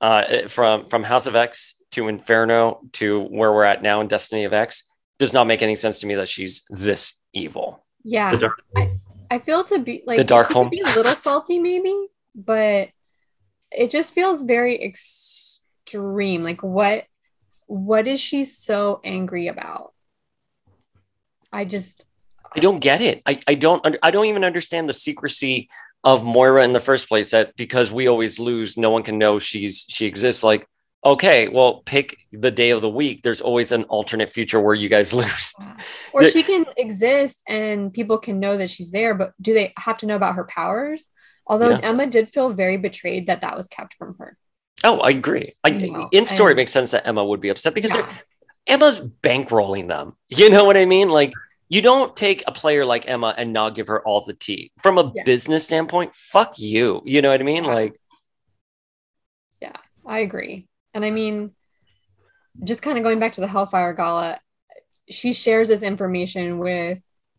[0.00, 4.44] uh, from from House of X to Inferno to where we're at now in Destiny
[4.44, 4.84] of X
[5.18, 7.84] does not make any sense to me that she's this evil.
[8.02, 8.32] Yeah.
[8.32, 8.62] The dark
[9.30, 10.68] I feel to be like The dark she home.
[10.68, 11.94] be a little salty maybe,
[12.34, 12.88] but
[13.70, 16.42] it just feels very extreme.
[16.42, 17.04] Like what
[17.66, 19.92] what is she so angry about?
[21.52, 22.04] I just
[22.54, 23.22] I don't get it.
[23.24, 25.70] I, I don't I don't even understand the secrecy
[26.04, 27.30] of Moira in the first place.
[27.30, 30.42] That because we always lose, no one can know she's she exists.
[30.42, 30.66] Like
[31.04, 33.22] okay, well, pick the day of the week.
[33.22, 35.54] There's always an alternate future where you guys lose.
[36.12, 39.98] or she can exist and people can know that she's there, but do they have
[39.98, 41.04] to know about her powers?
[41.46, 41.80] Although Yeah.
[41.82, 44.36] Emma did feel very betrayed that that was kept from her.
[44.84, 45.54] Oh, I agree.
[45.64, 45.70] I,
[46.12, 48.08] in story, it makes sense that Emma would be upset because Yeah.
[48.68, 50.16] Emma's bankrolling them.
[50.28, 51.08] You know what I mean?
[51.08, 51.32] Like
[51.72, 54.70] you don't take a player like Emma and not give her all the tea.
[54.82, 55.22] From a Yeah.
[55.24, 57.00] business standpoint, fuck you.
[57.06, 57.64] You know what I mean?
[57.64, 57.98] Like,
[59.60, 59.76] yeah.
[60.04, 60.68] I agree.
[60.92, 61.52] And I mean,
[62.62, 64.38] just kind of going back to the Hellfire Gala,
[65.08, 66.98] she shares this information with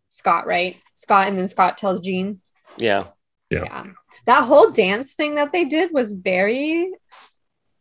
[0.10, 0.78] Scott, right?
[0.96, 2.42] Scott, and then Scott tells Jean.
[2.78, 3.08] yeah.
[3.52, 3.86] Yeah.
[4.26, 6.92] That whole dance thing that they did was very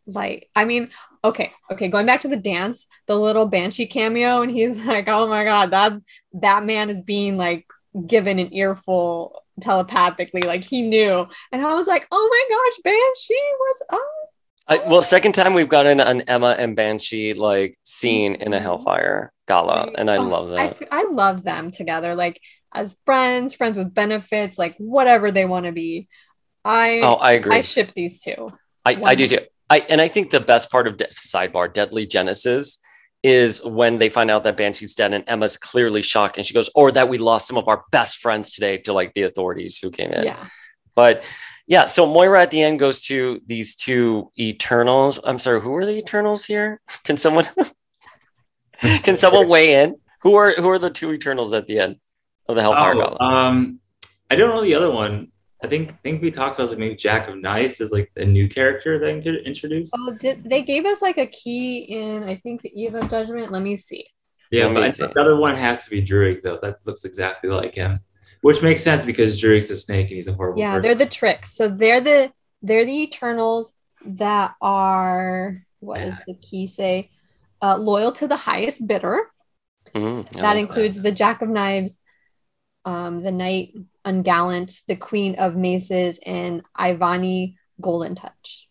[0.05, 0.91] like, I mean,
[1.23, 5.27] okay, okay, going back to the dance, the little banshee cameo, and he's like, oh
[5.27, 5.93] my god, that
[6.33, 7.65] that man is being like
[8.07, 11.27] given an earful telepathically, like he knew.
[11.51, 13.99] And I was like, oh my gosh, Banshee, was up?
[14.65, 18.57] I, oh well, second time we've gotten an Emma and Banshee like scene in a
[18.57, 18.63] mm-hmm.
[18.63, 20.87] Hellfire gala, and I Oh, love I, that.
[20.91, 22.15] I love them together.
[22.15, 22.39] Like
[22.73, 26.07] as friends, friends with benefits, like whatever they want to be.
[26.65, 27.55] I Oh, I agree.
[27.55, 28.49] I ship these two.
[28.85, 29.39] I, I do too.
[29.73, 32.77] I and I think the best part of De- sidebar Deadly Genesis
[33.23, 36.69] is when they find out that Banshee's dead and Emma's clearly shocked and she goes,
[36.75, 39.89] or that we lost some of our best friends today to like the authorities who
[39.89, 40.25] came in.
[40.25, 40.45] Yeah.
[40.93, 41.23] But
[41.65, 45.19] yeah, so Moira at the end goes to these two Eternals.
[45.23, 46.79] I'm sorry, who are the Eternals here?
[47.03, 47.45] Can someone
[49.03, 49.95] can someone weigh in?
[50.21, 51.95] Who are who are the two Eternals at the end
[52.47, 53.21] of the Hellfire Oh, Gauntlet?
[53.21, 53.79] um,
[54.29, 55.31] I don't know the other one.
[55.63, 58.25] I think I think we talked about like maybe Jack of Knives is like a
[58.25, 59.91] new character that could introduce.
[59.95, 63.51] Oh, did they gave us like a key in I think the Eve of Judgment?
[63.51, 64.05] Let me see.
[64.51, 65.03] Yeah, Let me but I see.
[65.03, 66.59] think the other one has to be Druig though.
[66.61, 68.01] That looks exactly like him,
[68.41, 70.55] which makes sense because Druig's a snake and he's a horrible.
[70.55, 70.61] Person.
[70.61, 70.81] Yeah, person.
[70.83, 71.53] they're the tricks.
[71.55, 73.71] So they're the they're the Eternals
[74.05, 77.09] that are what does the key say?
[77.61, 79.31] Uh, loyal to the highest bidder.
[79.95, 81.99] Mhm, that like includes the Jack of Knives,
[82.85, 88.67] um, the Knight Ungallant, the Queen of Maces, and Ivani Golden Touch.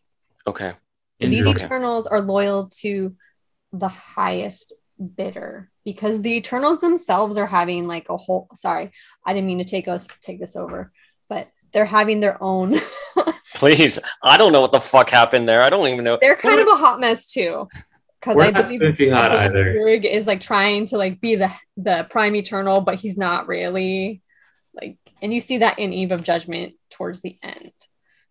[0.46, 0.72] Okay.
[1.20, 1.56] And These Druig.
[1.56, 3.14] Eternals are loyal to
[3.72, 4.72] the highest
[5.16, 8.48] bidder because the Eternals themselves are having like a whole.
[8.54, 8.92] Sorry,
[9.24, 10.92] I didn't mean to take us take this over,
[11.28, 12.76] but they're having their own.
[13.54, 13.98] Please.
[14.22, 15.62] I don't know what the fuck happened there.
[15.62, 16.18] I don't even know.
[16.20, 17.68] they're kind of a hot mess too.
[18.22, 19.74] Because I not believe doing too hot either.
[19.74, 24.22] Druig is like trying to like be the the prime eternal, but he's not really
[24.80, 24.96] like.
[25.20, 27.72] And you see that in Eve of Judgment towards the end.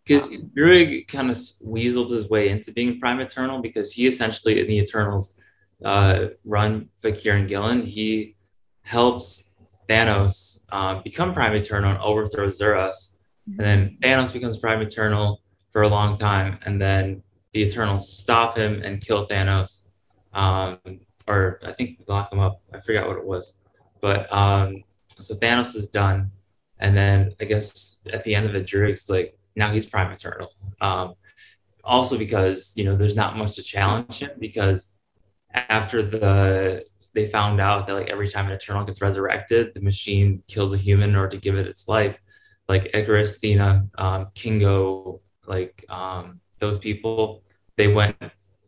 [0.04, 4.67] because Druig kind of weaseled his way into being Prime Eternal because he essentially in
[4.67, 5.39] the Eternals
[5.86, 7.84] uh, run by Kieran Gillen.
[7.84, 8.36] He
[8.82, 9.54] helps
[9.89, 13.17] Thanos uh, become Prime Eternal and overthrow Zuras,
[13.58, 17.23] and then Thanos becomes Prime Eternal for a long time, and then
[17.54, 19.88] the Eternals stop him and kill Thanos,
[20.34, 20.80] um,
[21.28, 22.62] or I think lock him up.
[22.74, 23.60] I forgot what it was,
[24.02, 24.82] but um,
[25.20, 26.32] so Thanos is done,
[26.80, 30.52] and then I guess at the end of it, Druig's like now he's Prime Eternal.
[30.80, 31.16] Um,
[31.84, 34.98] also because you know there's not much to challenge him because
[35.54, 40.44] after the they found out that like every time an Eternal gets resurrected, the machine
[40.48, 42.18] kills a human in order to give it its life.
[42.70, 47.43] Like Ikaris, Thena, um, Kingo, like um, those people,
[47.76, 48.15] they went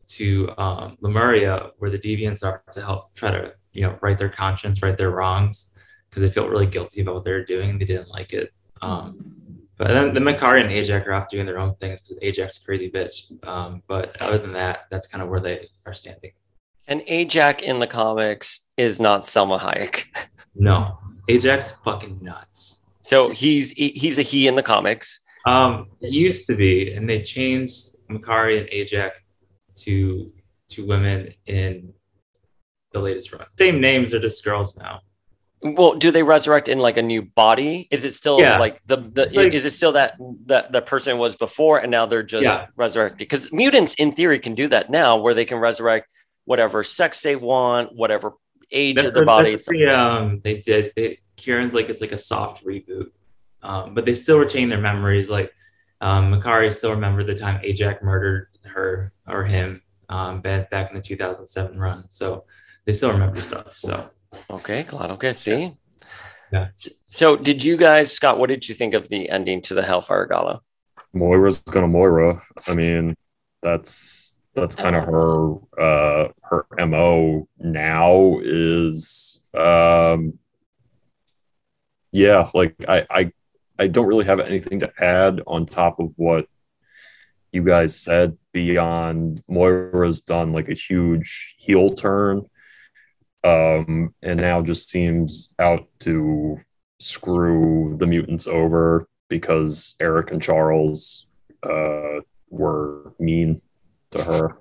[0.08, 4.30] to um, Lemuria where the deviants are to help try to you know right their
[4.30, 5.72] conscience, right their wrongs
[6.10, 7.80] because they felt really guilty about what they were doing.
[7.80, 8.54] They didn't like it.
[8.82, 9.34] Um,
[9.78, 12.64] but then the Makari and Ajax are off doing their own things because Ajax is
[12.64, 13.46] a crazy bitch.
[13.48, 16.32] Um, but other than that, that's kind of where they are standing.
[16.88, 20.06] And Ajax in the comics is not Salma Hayek.
[20.56, 22.86] No, Ajax fucking nuts.
[23.02, 25.22] So he's he's a he in the comics.
[25.46, 29.20] Um, used to be, and they changed Makari and Ajax
[29.76, 30.30] to
[30.70, 31.94] to women in
[32.92, 33.46] the latest run.
[33.58, 35.02] Same names, they're just girls now.
[35.62, 37.88] Well, do they resurrect in like a new body?
[37.92, 38.58] Is it still Yeah.
[38.58, 42.06] like the the like- is it still that that the person was before and now
[42.06, 42.68] they're just Yeah.
[42.76, 43.18] resurrected?
[43.20, 46.12] Because mutants in theory can do that now where they can resurrect
[46.46, 48.34] whatever sex they want, whatever
[48.72, 49.56] age of their body.
[49.56, 50.92] The, um, they did.
[50.96, 53.08] They, Kieran's like it's like a soft reboot,
[53.64, 55.30] um, but they still retain their memories.
[55.30, 55.52] Like
[56.02, 60.96] um, Makari still remembered the time Ajax murdered her or him um, back back in
[60.96, 62.06] the 2007 run.
[62.10, 62.46] So
[62.86, 63.78] they still remember stuff.
[63.78, 64.10] So
[64.50, 65.12] Okay, glad.
[65.12, 65.76] Okay, see.
[66.52, 66.70] Yeah.
[67.10, 68.38] So, did you guys, Scott?
[68.40, 70.62] What did you think of the ending to the Hellfire Gala?
[71.14, 72.42] Moira's gonna Moira.
[72.68, 73.16] I mean,
[73.62, 80.38] that's that's kind of her uh her MO now is um
[82.12, 83.32] yeah, like I I
[83.80, 86.48] I don't really have anything to add on top of what
[87.52, 92.42] you guys said beyond Moira's done like a huge heel turn
[93.44, 96.60] um and now just seems out to
[97.00, 101.28] screw the mutants over because Erik and Charles
[101.64, 103.62] uh, were mean
[104.12, 104.58] to her.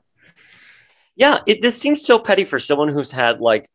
[1.14, 3.68] Yeah, it this seems so petty for someone who's had like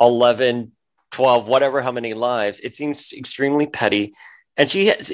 [0.00, 0.72] 11,
[1.10, 2.60] 12, whatever, how many lives.
[2.60, 4.14] It seems extremely petty.
[4.58, 5.10] And she has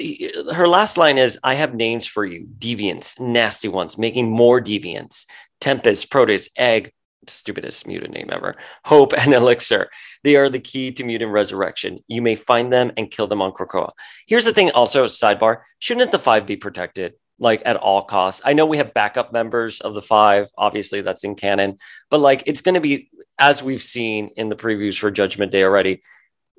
[0.53, 5.25] her last line is I have names for you deviants, nasty ones, making more deviants.
[5.61, 6.91] Tempest, Proteus, Egg,
[7.29, 9.89] stupidest mutant name ever, Hope, and Elixir.
[10.23, 11.99] They are the key to mutant resurrection.
[12.07, 13.91] You may find them and kill them on Krakoa.
[14.27, 17.13] Here's the thing also, sidebar shouldn't the five be protected?
[17.37, 18.41] Like at all costs.
[18.45, 20.49] I know we have backup members of the five.
[20.57, 21.77] Obviously, that's in canon,
[22.09, 25.63] but like it's going to be, as we've seen in the previews for Judgment Day
[25.63, 26.01] already,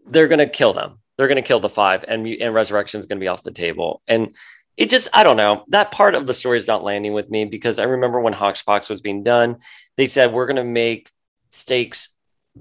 [0.07, 0.99] they're going to kill them.
[1.17, 3.51] They're going to kill the five, and and resurrection is going to be off the
[3.51, 4.03] table.
[4.07, 4.35] And
[4.77, 5.65] it just, I don't know.
[5.69, 8.91] That part of the story is not landing with me because I remember when HoXPoX
[8.91, 9.57] was being done,
[9.97, 11.11] they said we're going to make
[11.51, 12.11] stakes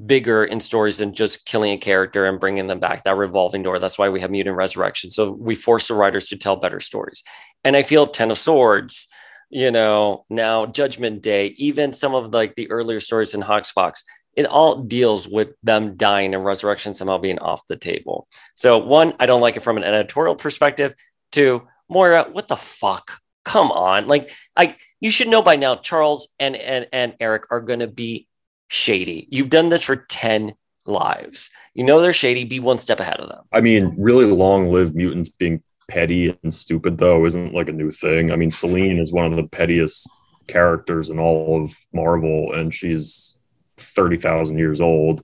[0.05, 3.79] bigger in stories than just killing a character and bringing them back that revolving door
[3.79, 7.23] that's why we have mutant resurrection so we force the writers to tell better stories
[7.63, 9.07] and i feel ten of swords
[9.49, 14.03] you know now judgment day even some of like the earlier stories in HoXPoX
[14.35, 19.13] it all deals with them dying and resurrection somehow being off the table so one
[19.19, 20.93] i don't like it from an editorial perspective
[21.31, 26.29] two moira what the fuck come on like i you should know by now charles
[26.39, 28.27] and and, and Erik are going to be
[28.67, 29.27] shady.
[29.31, 30.53] You've done this for 10
[30.85, 31.49] lives.
[31.73, 32.43] You know they're shady.
[32.43, 33.43] Be one step ahead of them.
[33.51, 37.91] I mean, really long lived mutants being petty and stupid, though, isn't like a new
[37.91, 38.31] thing.
[38.31, 40.09] I mean, Selene is one of the pettiest
[40.47, 43.34] characters in all of Marvel, and she's
[43.77, 45.21] 30,000 years old.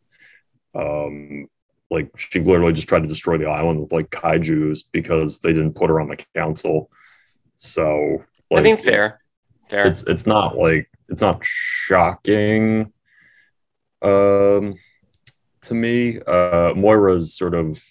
[0.74, 1.48] Um,
[1.90, 5.76] like, she literally just tried to destroy the island with like kaijus because they didn't
[5.76, 6.90] put her on the council.
[7.58, 9.22] So, like, I mean, fair.
[9.70, 9.88] Fair.
[9.88, 12.92] It's, it's not like, it's not shocking
[14.02, 14.76] um,
[15.64, 16.20] to me.
[16.20, 17.84] Uh, Moira's sort of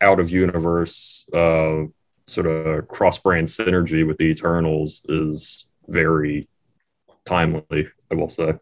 [0.00, 1.84] out of universe, uh,
[2.26, 6.48] sort of cross brand synergy with the Eternals is very
[7.24, 8.54] timely, I will say.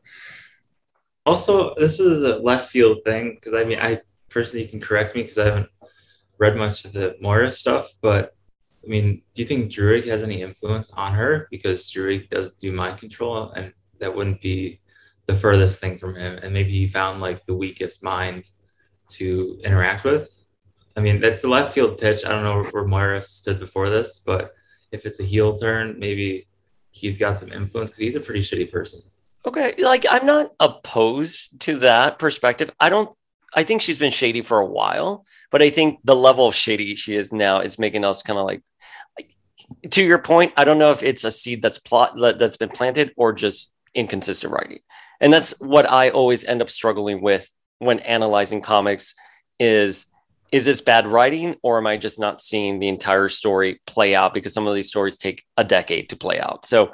[1.29, 5.21] Also, this is a left field thing because I mean, I personally can correct me
[5.21, 5.69] because I haven't
[6.39, 8.35] read much of the Moira stuff, but
[8.83, 11.47] I mean, do you think Druig has any influence on her?
[11.51, 14.81] Because Druig does do mind control, and that wouldn't be
[15.27, 18.49] the furthest thing from him, and maybe he found like the weakest mind
[19.09, 20.33] to interact with.
[20.97, 22.25] I mean, that's the left field pitch.
[22.25, 24.55] I don't know where Moira stood before this, but
[24.93, 26.49] if it's a heel turn, maybe
[26.91, 29.03] he's got some influence because he's a pretty shitty person.
[29.47, 32.71] Okay, like I'm not opposed to that perspective.
[32.81, 33.11] I don't.
[33.55, 36.95] I think she's been shady for a while, but I think the level of shady
[36.97, 38.63] she is now is making us kind of like.
[39.91, 43.13] To your point, I don't know if it's a seed that's plot that's been planted
[43.17, 44.79] or just inconsistent writing.
[45.21, 49.15] And that's what I always end up struggling with when analyzing comics
[49.59, 50.07] is
[50.51, 54.33] is this bad writing or am I just not seeing the entire story play out
[54.33, 56.65] because some of these stories take a decade to play out.
[56.65, 56.93] So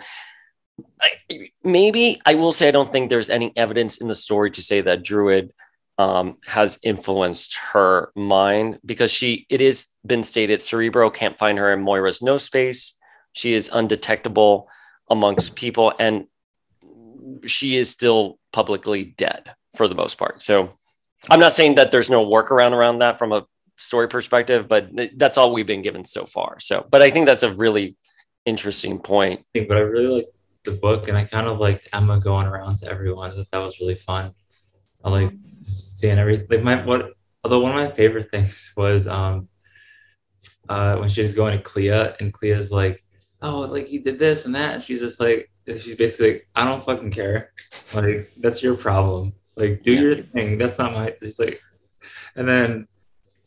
[1.62, 4.80] Maybe I will say I don't think there's any evidence in the story to say
[4.80, 5.50] that Druig
[5.98, 11.72] um, has influenced her mind because she it is been stated Cerebro can't find her
[11.72, 12.98] in Moira's no space.
[13.32, 14.68] She is undetectable
[15.08, 16.26] amongst people and
[17.46, 20.42] she is still publicly dead for the most part.
[20.42, 20.78] So
[21.30, 25.38] I'm not saying that there's no workaround around that from a story perspective, but that's
[25.38, 26.58] all we've been given so far.
[26.60, 27.96] So, but I think that's a really
[28.44, 29.44] interesting point.
[29.54, 30.26] But I really like
[30.64, 33.31] the book, and I kind of like Emma going around to everyone.
[33.31, 34.33] I thought that was really fun.
[35.05, 36.46] I like seeing everything.
[36.50, 39.48] Like my what, although one of my favorite things was um
[40.68, 43.05] uh when she was going to Clea, and Clea's like,
[43.42, 46.64] "Oh, like he did this and that," and she's just like, she's basically like, I
[46.64, 47.53] don't fucking care.
[47.94, 49.35] Like, that's your problem.
[49.57, 50.00] Like, do yeah.
[50.00, 50.59] your thing.
[50.59, 51.14] That's not my.
[51.22, 51.61] She's like,
[52.37, 52.87] and then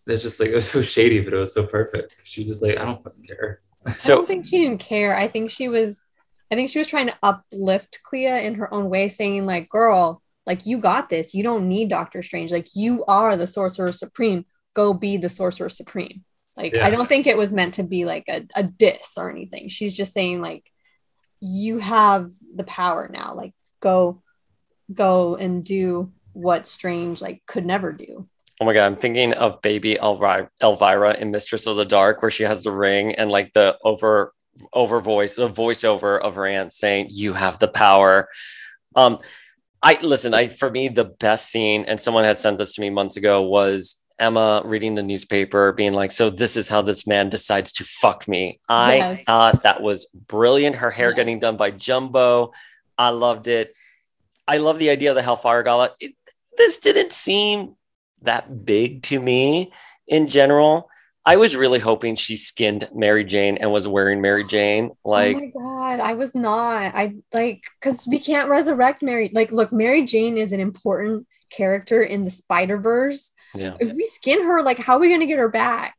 [0.06, 2.16] it's just like it was so shady, but it was so perfect.
[2.24, 3.62] She was like, I don't fucking care.
[3.98, 5.16] So, I don't think she didn't care.
[5.16, 6.02] I think she was,
[6.52, 10.22] I think she was trying to uplift Clea in her own way, saying like, "Girl,
[10.46, 11.34] like you got this.
[11.34, 12.52] You don't need Doctor Strange.
[12.52, 14.46] Like you are the Sorcerer Supreme.
[14.74, 16.24] Go be the Sorcerer Supreme."
[16.56, 16.86] Like yeah.
[16.86, 19.70] I don't think it was meant to be like a, a diss or anything.
[19.70, 20.64] She's just saying like
[21.40, 24.22] you have the power now like go
[24.94, 28.28] go and do what strange like could never do
[28.60, 32.32] oh my god i'm thinking of baby elvira, elvira in mistress of the dark where
[32.32, 34.34] she has the ring and like the over
[34.74, 38.28] over voice the voiceover of her aunt saying you have the power
[38.96, 39.20] um
[39.82, 42.90] i listen i for me the best scene and someone had sent this to me
[42.90, 47.30] months ago was Emma reading the newspaper, being like, So this is how this man
[47.30, 48.60] decides to fuck me.
[48.68, 49.24] I yes.
[49.26, 50.78] thought that was brilliant.
[50.78, 52.52] Her hair getting done by Jumbo.
[52.98, 53.76] I loved it.
[54.48, 55.92] I love the idea of the Hellfire Gala.
[56.00, 56.16] It,
[56.58, 57.76] this didn't seem
[58.24, 59.72] that big to me
[60.08, 60.90] in general.
[61.28, 64.92] I was really hoping she skinned Mary Jane and was wearing Mary Jane.
[65.04, 66.96] Like, oh my god, I was not.
[66.96, 69.30] I like because we can't resurrect Mary.
[69.34, 73.76] Like, look, Mary Jane is an important character in the Spider Verse yeah.
[73.80, 75.96] If we skin her, like, how are we going to get her back?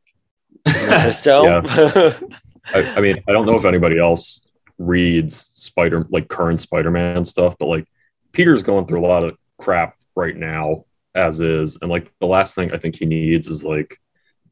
[0.65, 1.43] Mephisto.
[2.73, 4.45] I, I, mean, I don't know if anybody else
[4.77, 7.85] reads Spider, like current Spider-Man stuff, but like
[8.31, 12.55] Peter's going through a lot of crap right now, as is, and like the last
[12.55, 13.99] thing I think he needs is like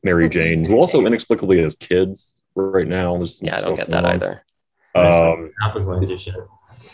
[0.03, 3.17] Mary Jane, who also inexplicably has kids right now.
[3.17, 4.15] There's yeah, I don't get that on.
[4.15, 4.43] either.
[4.95, 5.51] Um,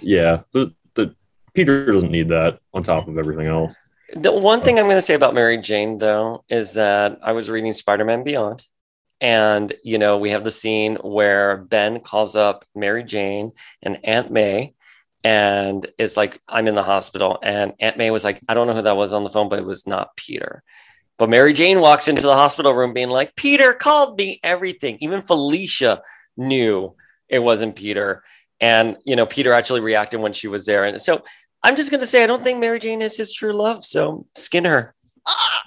[0.01, 1.15] yeah, the, the
[1.53, 3.77] Peter doesn't need that on top of everything else.
[4.15, 7.49] The one thing I'm going to say about Mary Jane, though, is that I was
[7.49, 8.61] reading Spider Man Beyond.
[9.21, 14.31] And, you know, we have the scene where Ben calls up Mary Jane and Aunt
[14.31, 14.73] May.
[15.23, 18.73] and it's like I'm in the hospital, and Aunt May was like, I don't know
[18.73, 20.63] who that was on the phone, but it was not Peter.
[21.17, 24.97] But Mary Jane walks into the hospital room being like, Peter called me everything.
[24.99, 26.01] Even Felicia
[26.37, 26.95] knew
[27.29, 28.23] it wasn't Peter.
[28.59, 30.85] And, you know, Peter actually reacted when she was there.
[30.85, 31.23] And so
[31.61, 33.85] I'm just going to say, I don't think Mary Jane is his true love.
[33.85, 34.93] So skin her.
[35.27, 35.63] Ah!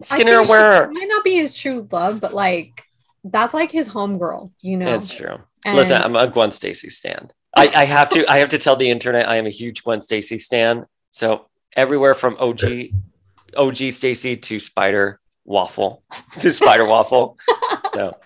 [0.00, 0.90] Skin her where?
[0.90, 2.82] Might not be his true love, but like,
[3.24, 4.86] that's like his homegirl, you know?
[4.86, 5.38] That's true.
[5.64, 7.32] And- Listen, I'm a Gwen Stacy stand.
[7.56, 10.00] I, I have to I have to tell the internet I am a huge Gwen
[10.00, 10.86] Stacy stan.
[11.10, 11.46] So
[11.76, 12.62] everywhere from OG
[13.56, 16.02] OG Stacy to Spider Waffle
[16.40, 17.38] to Spider Waffle.
[17.94, 18.16] So.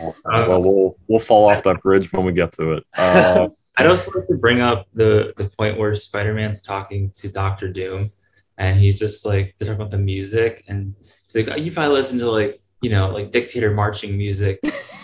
[0.00, 2.84] Uh, well, we'll we'll fall off that bridge when we get to it.
[2.96, 7.28] Uh, I'd also like to bring up the the point where Spider Man's talking to
[7.28, 8.10] Doctor Doom,
[8.58, 11.94] and he's just like they're talking about the music, and he's like, oh, "You probably
[11.94, 14.58] listen to like you know like dictator marching music,"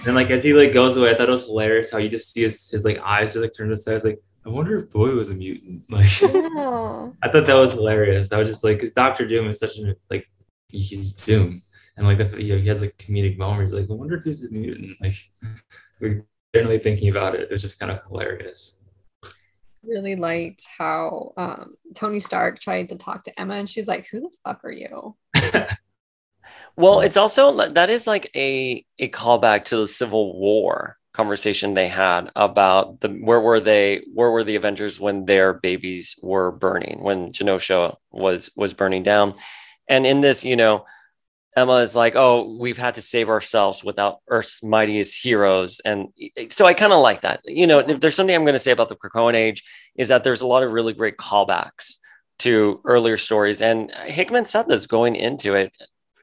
[0.06, 2.32] and like as he like goes away, I thought it was hilarious how you just
[2.32, 4.02] see his, his like eyes just like turn to the side.
[4.04, 5.84] like, I wonder if Boy was a mutant.
[5.90, 7.10] Like, yeah.
[7.22, 8.32] I thought that was hilarious.
[8.32, 10.26] I was just like, because Doctor Doom is such a like
[10.68, 11.62] he's Doom,
[11.96, 13.64] and like the, you know, he has a comedic moment.
[13.64, 14.96] He's like, I wonder if he's a mutant.
[15.02, 15.14] Like,
[16.00, 16.20] like
[16.54, 18.84] generally thinking about it, it was just kind of hilarious.
[19.82, 24.20] Really liked how um, Tony Stark tried to talk to Emma, and she's like, "Who
[24.20, 25.14] the fuck are you?"
[26.76, 31.88] well, it's also that is like a a callback to the Civil War conversation they
[31.88, 37.02] had about the where were they where were the avengers when their babies were burning
[37.02, 39.34] when genosha was was burning down.
[39.88, 40.84] And in this you know
[41.56, 45.80] emma is like oh we've had to save ourselves without earth's mightiest heroes.
[45.84, 46.10] And
[46.50, 47.40] so i kind of like that.
[47.44, 49.64] You know if there's something i'm going to say about the krakoan age
[49.96, 51.96] is that there's a lot of really great callbacks
[52.44, 53.60] to earlier stories.
[53.60, 55.76] And hickman said this going into it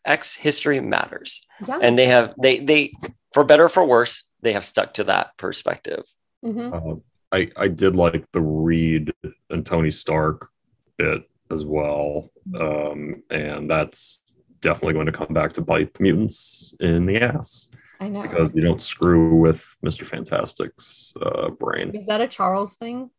[0.06, 1.42] x history matters.
[1.68, 1.80] Yeah.
[1.82, 2.94] and they have they they
[3.34, 6.04] for better for worse they have stuck to that perspective.
[6.46, 6.74] Mm-hmm.
[6.74, 6.96] Uh,
[7.32, 9.12] I I did like the Reed
[9.50, 10.50] and Tony Stark
[10.98, 12.30] bit as well,
[12.60, 17.72] um, and that's definitely going to come back to bite the mutants in the ass.
[18.00, 21.90] I know because you don't screw with Mister Fantastic's uh, brain.
[21.96, 23.10] Is that a Charles thing?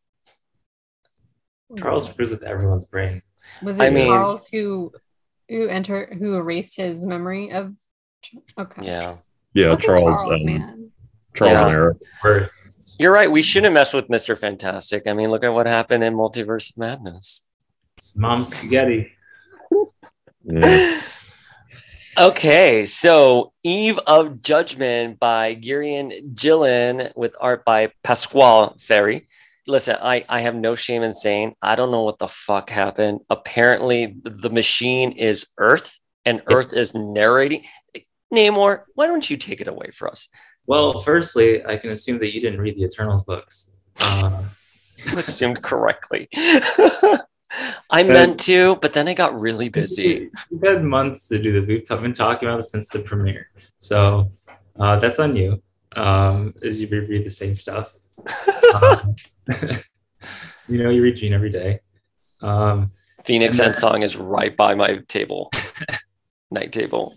[1.77, 3.23] Charles screws with everyone's brain.
[3.63, 4.93] Was it I mean, Charles who
[5.49, 7.75] who enter who erased his memory of?
[8.57, 8.87] Okay.
[8.87, 9.17] Yeah.
[9.55, 10.23] Yeah, Charles.
[10.23, 10.86] Charles um, man.
[11.37, 11.67] Charles yeah.
[11.67, 11.99] and Erik.
[12.23, 12.97] First.
[12.99, 13.31] You're right.
[13.31, 14.37] We shouldn't mess with Mr.
[14.37, 15.07] Fantastic.
[15.07, 17.43] I mean, look at what happened in Multiverse of Madness.
[17.99, 19.13] It's mom spaghetti.
[20.45, 21.01] yeah.
[22.19, 29.29] Okay, so Eve of Judgment by Kieran Gillen with art by Pasqual Ferry.
[29.67, 33.21] Listen, I, I have no shame in saying I don't know what the fuck happened.
[33.29, 37.65] Apparently, the machine is Earth and Earth is narrating.
[38.33, 40.29] Namor, why don't you take it away for us?
[40.67, 43.77] Well, firstly, I can assume that you didn't read the Eternals books.
[44.01, 44.43] Uh,
[45.17, 46.29] assumed correctly.
[47.91, 50.31] I meant to, but then I got really busy.
[50.51, 51.67] We've had months to do this.
[51.67, 53.49] We've t- been talking about this since the premiere.
[53.79, 54.31] So
[54.79, 55.63] uh, that's on you
[55.95, 57.95] um, as you read the same stuff.
[58.83, 59.17] um,
[60.69, 61.81] you know, you read Gene every day.
[62.41, 62.93] Um,
[63.25, 65.51] Phoenix and Song is right by my table,
[66.51, 67.15] night table.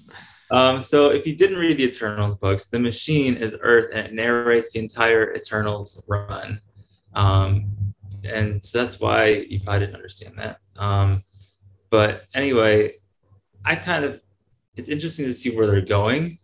[0.51, 4.13] Um, so if you didn't read the Eternals books, The Machine is Earth and it
[4.13, 6.61] narrates the entire Eternals run.
[7.13, 7.93] Um,
[8.23, 10.59] and so that's why you probably didn't understand that.
[10.75, 11.23] Um,
[11.89, 12.95] but anyway,
[13.63, 14.21] I kind of,
[14.75, 16.39] it's interesting to see where they're going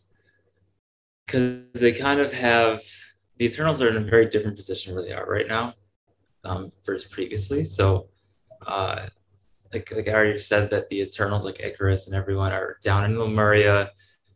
[1.25, 2.81] because they kind of have,
[3.37, 5.73] the Eternals are in a very different position where they are right now
[6.43, 7.63] um, versus previously.
[7.63, 8.07] So
[8.65, 9.07] uh,
[9.73, 13.19] like like I already said that the Eternals, like Ikaris and everyone, are down in
[13.19, 13.91] Lemuria,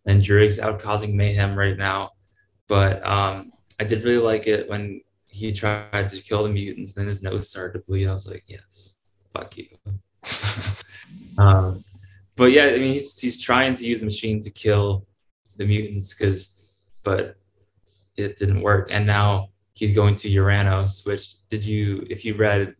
[0.06, 2.12] and Druig's out causing mayhem right now.
[2.68, 6.94] But um, I did really like it when he tried to kill the mutants.
[6.94, 8.08] Then his nose started to bleed.
[8.08, 8.98] I was like, yes,
[9.34, 9.68] fuck you.
[11.38, 11.84] um,
[12.36, 15.06] but yeah, I mean, he's he's trying to use the machine to kill
[15.58, 16.62] the mutants because,
[17.04, 17.36] but
[18.18, 18.90] it didn't work.
[18.92, 22.76] And now he's going to Uranos, Which did you, if you read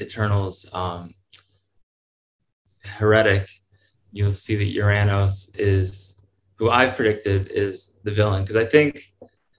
[0.00, 1.14] Eternals, um,
[2.84, 3.48] heretic,
[4.12, 6.22] you'll see that Uranos is
[6.56, 8.42] who I've predicted is the villain.
[8.42, 9.12] Because I think,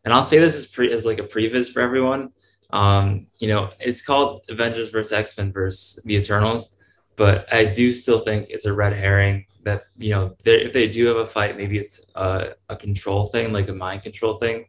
[0.04, 2.32] and I'll say this as, pre, as like a previs for everyone.
[2.72, 6.82] Um, you know, it's called Avengers versus X Men versus the Eternals,
[7.16, 11.06] but I do still think it's a red herring that you know if they do
[11.08, 14.66] have a fight, maybe it's a, a control thing, like a mind control thing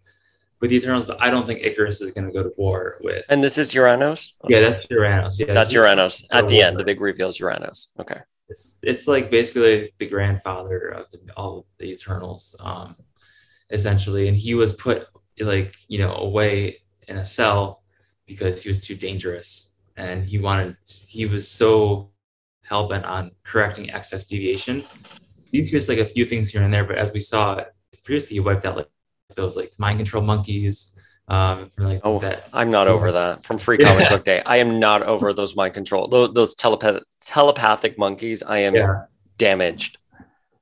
[0.60, 3.24] with the Eternals, but I don't think Ikaris is going to go to war with.
[3.28, 4.34] And this is Uranos.
[4.48, 5.40] Yeah, that's Uranos.
[5.40, 6.24] Yeah, that's Uranos.
[6.30, 7.88] At the end, the big reveal is Uranos.
[7.98, 12.96] Okay it's it's like basically the grandfather of the, all of the Eternals, um,
[13.70, 15.06] essentially, and he was put
[15.40, 16.78] like you know away
[17.08, 17.82] in a cell
[18.26, 20.76] because he was too dangerous and he wanted
[21.08, 22.10] he was so
[22.64, 24.80] hell bent on correcting excess deviation.
[25.50, 27.62] These just like a few things here and there, but as we saw
[28.04, 28.88] previously, he wiped out like
[29.34, 30.98] those like mind control monkeys.
[31.28, 32.48] Um, from like Oh, that.
[32.52, 33.88] I'm not over that from Free Yeah.
[33.88, 34.42] Comic Book Day.
[34.46, 38.42] I am not over those mind control, those, those telepath- telepathic monkeys.
[38.44, 39.02] I am Yeah.
[39.38, 39.98] damaged.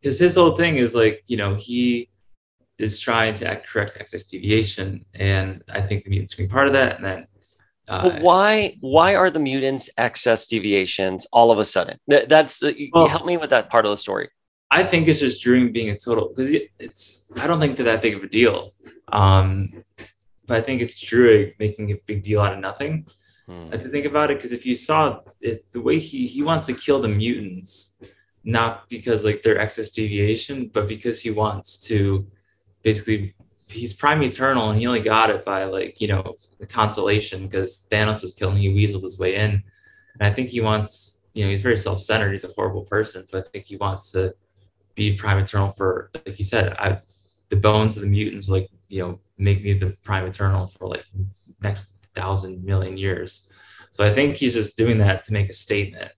[0.00, 2.08] because his whole thing is like you know he
[2.78, 6.66] is trying to act, correct excess deviation and i think the mutants can be part
[6.66, 7.26] of that and then
[7.88, 8.76] uh, But why?
[8.80, 11.98] Why are the mutants excess deviations all of a sudden?
[12.08, 14.28] That, that's you Well- help me with that part of the story.
[14.70, 18.02] i think it's just Druig being a total because it's i don't think they're that
[18.02, 18.72] big of a deal
[19.12, 19.84] um
[20.46, 23.06] but i think it's Druig making a big deal out of nothing
[23.46, 23.68] Hmm.
[23.68, 26.42] I have to think about it because if you saw it, the way he he
[26.42, 27.96] wants to kill the mutants,
[28.42, 32.26] not because like they're excess deviation, but because he wants to
[32.82, 33.34] basically
[33.68, 37.86] he's prime eternal and he only got it by like you know the consolation because
[37.90, 39.62] Thanos was killing he weaseled his way in,
[40.14, 43.26] and I think he wants you know he's very self centered he's a horrible person
[43.26, 44.34] so I think he wants to
[44.94, 47.00] be prime eternal for like you said I
[47.48, 50.88] the bones of the mutants will, like you know make me the prime eternal for
[50.88, 51.04] like
[51.62, 53.48] next thousand million years.
[53.90, 56.10] So I think he's just doing that to make a statement.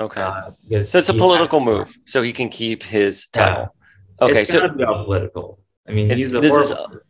[0.00, 0.50] Okay, Uh,
[0.82, 3.44] so it's a political move, so he can keep his Yeah.
[3.44, 3.74] title.
[4.20, 5.58] Okay, it's so be all political.
[5.88, 7.00] I mean, he's a this is- horrible.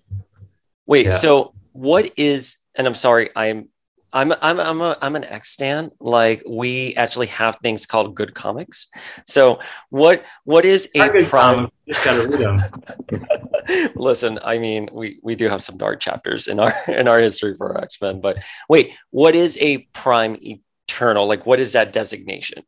[0.86, 1.16] Wait, Yeah.
[1.16, 3.68] so what is and I'm sorry, I'm
[4.12, 5.90] I'm I'm I'm a I'm an X stan.
[6.00, 8.88] Like we actually have things called good comics.
[9.26, 13.90] So what what is a prime just gotta read them.
[13.94, 17.54] Listen, I mean, we we do have some dark chapters in our in our history
[17.56, 21.26] for X-Men, but wait, what is a prime eternal?
[21.26, 22.64] Like what is that designation?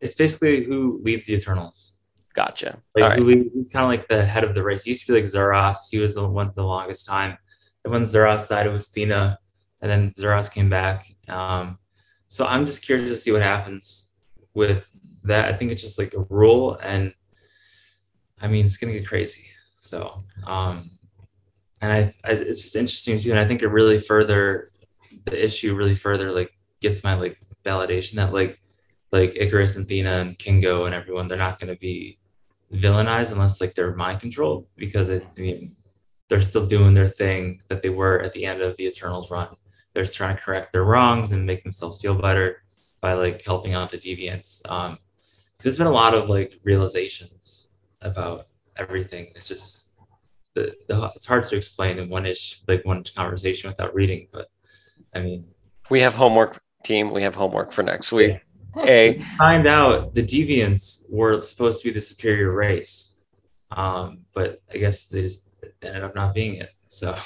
[0.00, 1.94] It's basically who leads the Eternals.
[2.34, 2.80] Gotcha.
[2.94, 3.18] Like All right.
[3.18, 4.84] who lead, he's kind of like the head of the race.
[4.84, 5.78] He used to be like Zuras.
[5.90, 7.36] He was the one for the longest time.
[7.84, 9.38] And when Zuras died, it was Thena,
[9.80, 11.06] and then Zuras came back.
[11.28, 11.78] Um,
[12.26, 14.12] so I'm just curious to see what happens
[14.54, 14.86] with
[15.24, 15.46] that.
[15.46, 17.14] I think it's just like a rule, and
[18.40, 19.46] I mean it's gonna get crazy.
[19.78, 20.90] So, um,
[21.80, 24.68] and I, I it's just interesting too, and I think it really further
[25.24, 28.60] the issue really further like gets my like validation that like
[29.12, 32.18] like Ikaris and Thena and Kingo and everyone they're not gonna be
[32.72, 35.76] villainized unless like they're mind controlled because it, I mean
[36.28, 39.48] they're still doing their thing that they were at the end of the Eternals run.
[39.98, 42.62] They're just trying to correct their wrongs and make themselves feel better
[43.00, 44.62] by like helping out the deviants.
[44.70, 44.98] Um,
[45.60, 47.70] there's been a lot of like realizations
[48.00, 48.46] about
[48.76, 49.32] everything.
[49.34, 49.98] It's just
[50.54, 54.28] the, the it's hard to explain in one ish like one conversation without reading.
[54.30, 54.52] But
[55.16, 55.42] I mean,
[55.90, 57.10] We have homework team.
[57.10, 58.36] We have homework for next week.
[58.76, 63.16] A find out the deviants were supposed to be the superior race,
[63.72, 65.50] um, but I guess they just
[65.82, 66.70] ended up not being it.
[66.86, 67.18] So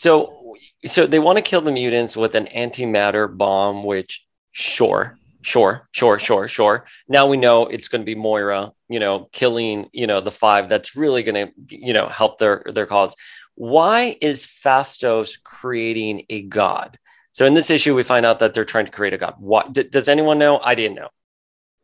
[0.00, 5.90] so so they want to kill the mutants with an antimatter bomb, which sure, sure,
[5.92, 6.86] sure, sure, sure.
[7.06, 10.70] Now we know it's going to be Moira, you know, killing, you know, the five.
[10.70, 13.14] That's really going to, you know, help their their cause.
[13.56, 16.98] Why is Phastos creating a god?
[17.32, 19.34] So in this issue, we find out that they're trying to create a god.
[19.38, 20.60] What d- does anyone know?
[20.62, 21.10] I didn't know.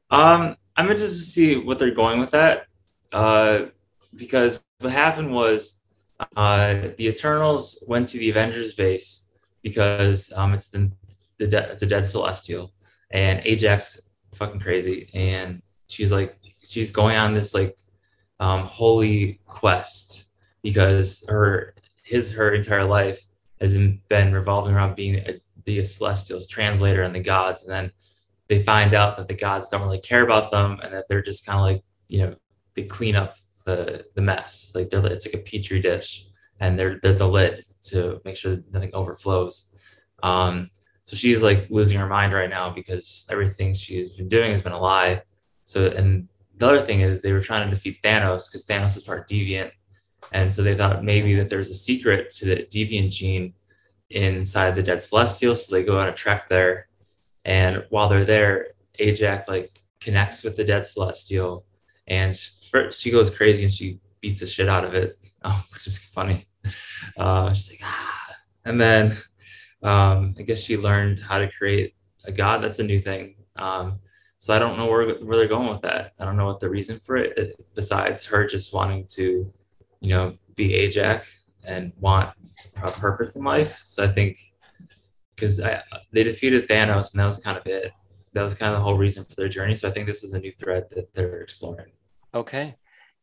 [0.08, 2.64] Um, I'm interested to see what they're going with that.
[3.12, 3.66] Uh,
[4.14, 5.82] because what happened was
[6.36, 9.28] uh, the Eternals went to the Avengers base
[9.62, 10.90] because um, it's the,
[11.38, 12.72] the de- it's a dead Celestial,
[13.10, 14.00] and Ajax
[14.34, 17.76] fucking crazy, and she's like she's going on this like
[18.40, 20.24] um, holy quest
[20.62, 23.20] because her his her entire life
[23.60, 23.76] has
[24.08, 27.92] been revolving around being a, the Celestials translator and the gods, and then
[28.48, 31.44] they find out that the gods don't really care about them and that they're just
[31.44, 32.36] kind of like you know
[32.74, 33.36] they clean up
[33.66, 34.72] the the mess.
[34.74, 36.26] Like they're it's like a petri dish
[36.60, 39.74] and they're they're the lid to make sure that nothing overflows.
[40.22, 40.70] Um
[41.02, 44.72] so she's like losing her mind right now because everything she's been doing has been
[44.72, 45.22] a lie.
[45.64, 49.02] So and the other thing is they were trying to defeat thanos because thanos is
[49.02, 49.72] part deviant.
[50.32, 53.52] And so they thought maybe that there's a secret to the deviant gene
[54.10, 55.54] inside the dead celestial.
[55.54, 56.88] So they go on a trek there.
[57.44, 61.65] And while they're there, Ajax like connects with the dead celestial,
[62.06, 65.86] and first she goes crazy and she beats the shit out of it, oh, which
[65.86, 66.46] is funny.
[67.16, 68.34] Uh, she's like, ah.
[68.64, 69.16] and then
[69.84, 71.94] um, I guess she learned how to create
[72.24, 72.60] a god.
[72.60, 73.36] That's a new thing.
[73.54, 74.00] Um,
[74.38, 76.12] so I don't know where, where they're going with that.
[76.18, 79.48] I don't know what the reason for it, besides her just wanting to,
[80.00, 82.30] you know, be Ajax and want
[82.82, 83.78] a purpose in life.
[83.78, 84.38] So I think
[85.34, 85.58] because
[86.12, 87.92] they defeated Thanos, and that was kind of it.
[88.36, 89.74] That was kind of the whole reason for their journey.
[89.74, 91.92] So I think this is a new thread that they're exploring.
[92.34, 92.74] Okay.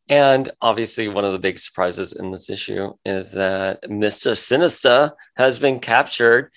[0.10, 4.36] And obviously, one of the big surprises in this issue is that Mr.
[4.36, 6.52] Sinister has been captured.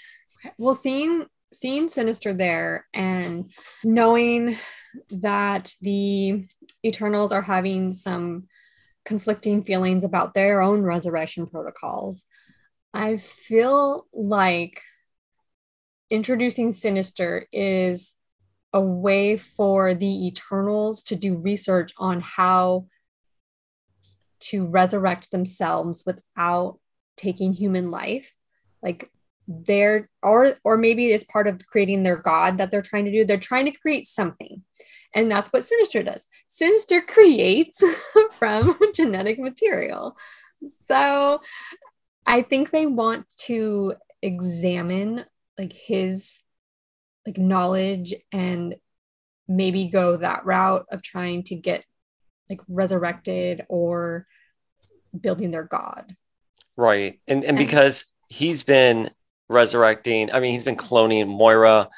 [0.56, 3.52] Well, seeing seeing Sinister there and
[3.84, 4.56] knowing
[5.10, 6.48] that the
[6.82, 8.48] Eternals are having some
[9.04, 12.24] conflicting feelings about their own resurrection protocols,
[12.94, 14.80] I feel like
[16.08, 18.14] introducing Sinister is
[18.72, 22.86] a way for the Eternals to do research on how
[24.38, 26.78] to resurrect themselves without
[27.16, 28.34] taking human life.
[28.82, 29.10] Like
[29.48, 33.24] they're or or maybe it's part of creating their god that they're trying to do.
[33.24, 34.62] They're trying to create something.
[35.14, 36.26] And that's what sinister does.
[36.48, 37.82] Sinister creates
[38.32, 40.16] from genetic material.
[40.84, 41.40] So
[42.26, 45.24] i think they want to examine
[45.58, 46.38] like his
[47.26, 48.76] like knowledge and
[49.48, 51.84] maybe go that route of trying to get
[52.48, 54.26] like resurrected or
[55.18, 56.14] building their god
[56.76, 59.10] right and and because he's been
[59.48, 60.32] resurrecting.
[60.32, 61.88] I mean, he's been cloning Moira.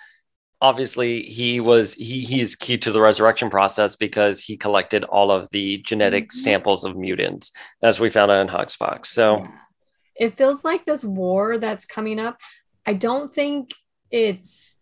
[0.61, 5.31] Obviously, he was he he is key to the resurrection process because he collected all
[5.31, 6.39] of the genetic mm-hmm.
[6.39, 7.53] samples of mutants
[7.83, 9.07] as we found out in HoXPoX.
[9.07, 9.51] So yeah.
[10.17, 12.41] it feels like this war that's coming up.
[12.85, 13.71] I don't think
[14.11, 14.77] it's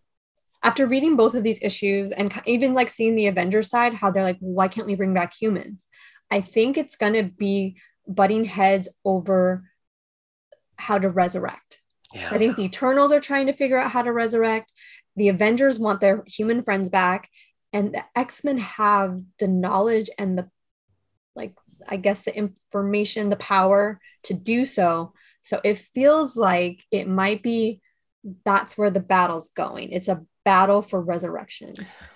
[0.66, 4.24] after reading both of these issues and even like seeing the Avengers side, how they're
[4.24, 5.86] like, why can't we bring back humans?
[6.28, 7.76] I think it's going to be
[8.08, 9.70] butting heads over
[10.76, 11.80] how to resurrect.
[12.12, 12.30] Yeah.
[12.32, 14.72] I think the Eternals are trying to figure out how to resurrect.
[15.14, 17.30] The Avengers want their human friends back.
[17.72, 20.50] And the X Men have the knowledge and the,
[21.36, 21.54] like,
[21.86, 25.12] I guess the information, the power to do so.
[25.42, 27.82] So it feels like it might be
[28.44, 29.90] that's where the battle's going.
[29.90, 31.74] It's a battle for resurrection.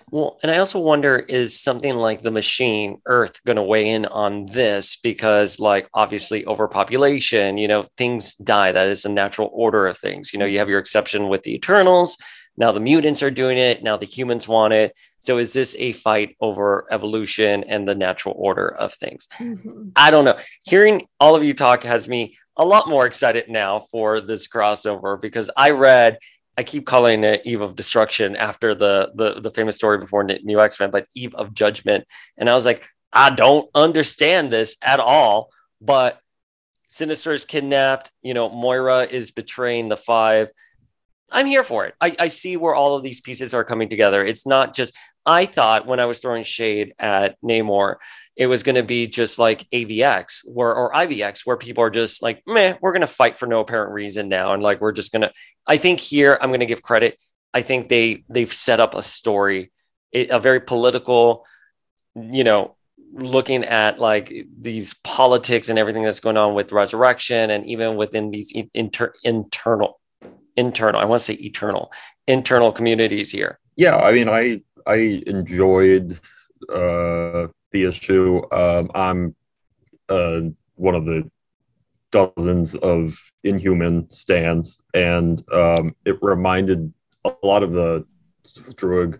[0.09, 4.05] Well, and I also wonder is something like the machine Earth going to weigh in
[4.05, 4.95] on this?
[4.95, 8.71] Because, like, obviously, overpopulation, you know, things die.
[8.71, 10.31] That is a natural order of things.
[10.31, 12.17] You know, you have your exception with the Eternals.
[12.57, 13.83] Now the mutants are doing it.
[13.83, 14.97] Now the humans want it.
[15.19, 19.27] So is this a fight over evolution and the natural order of things?
[19.39, 19.89] Mm-hmm.
[19.95, 20.37] I don't know.
[20.65, 25.19] Hearing all of you talk has me a lot more excited now for this crossover
[25.19, 26.17] because I read
[26.57, 30.59] I keep calling it Eve of Destruction after the the, the famous story before New
[30.59, 32.05] X Men, but Eve of Judgment.
[32.37, 35.49] And I was like, I don't understand this at all.
[35.79, 36.19] But
[36.89, 38.11] Sinister is kidnapped.
[38.21, 40.51] You know, Moira is betraying the Five.
[41.31, 41.95] I'm here for it.
[42.01, 44.23] I, I see where all of these pieces are coming together.
[44.23, 44.93] It's not just,
[45.25, 47.95] I thought when I was throwing shade at Namor
[48.35, 52.21] it was going to be just like AVX where, or IVX, where people are just
[52.21, 54.53] like, meh, we're going to fight for no apparent reason now.
[54.53, 55.31] And like, we're just going to,
[55.67, 57.19] I think here, I'm going to give credit.
[57.53, 59.71] I think they, they've set up a story,
[60.13, 61.45] a very political,
[62.15, 62.75] you know,
[63.13, 68.31] looking at like these politics and everything that's going on with resurrection and even within
[68.31, 69.99] these inter- internal
[70.55, 71.91] internal i want to say eternal
[72.27, 76.17] internal communities here yeah i mean i i enjoyed
[76.73, 78.41] uh the issue.
[78.51, 79.35] Um, I'm
[80.09, 80.41] uh,
[80.75, 81.29] one of the
[82.11, 86.93] dozens of Inhuman stands, and um, it reminded
[87.25, 88.05] a lot of the
[88.45, 89.19] Druig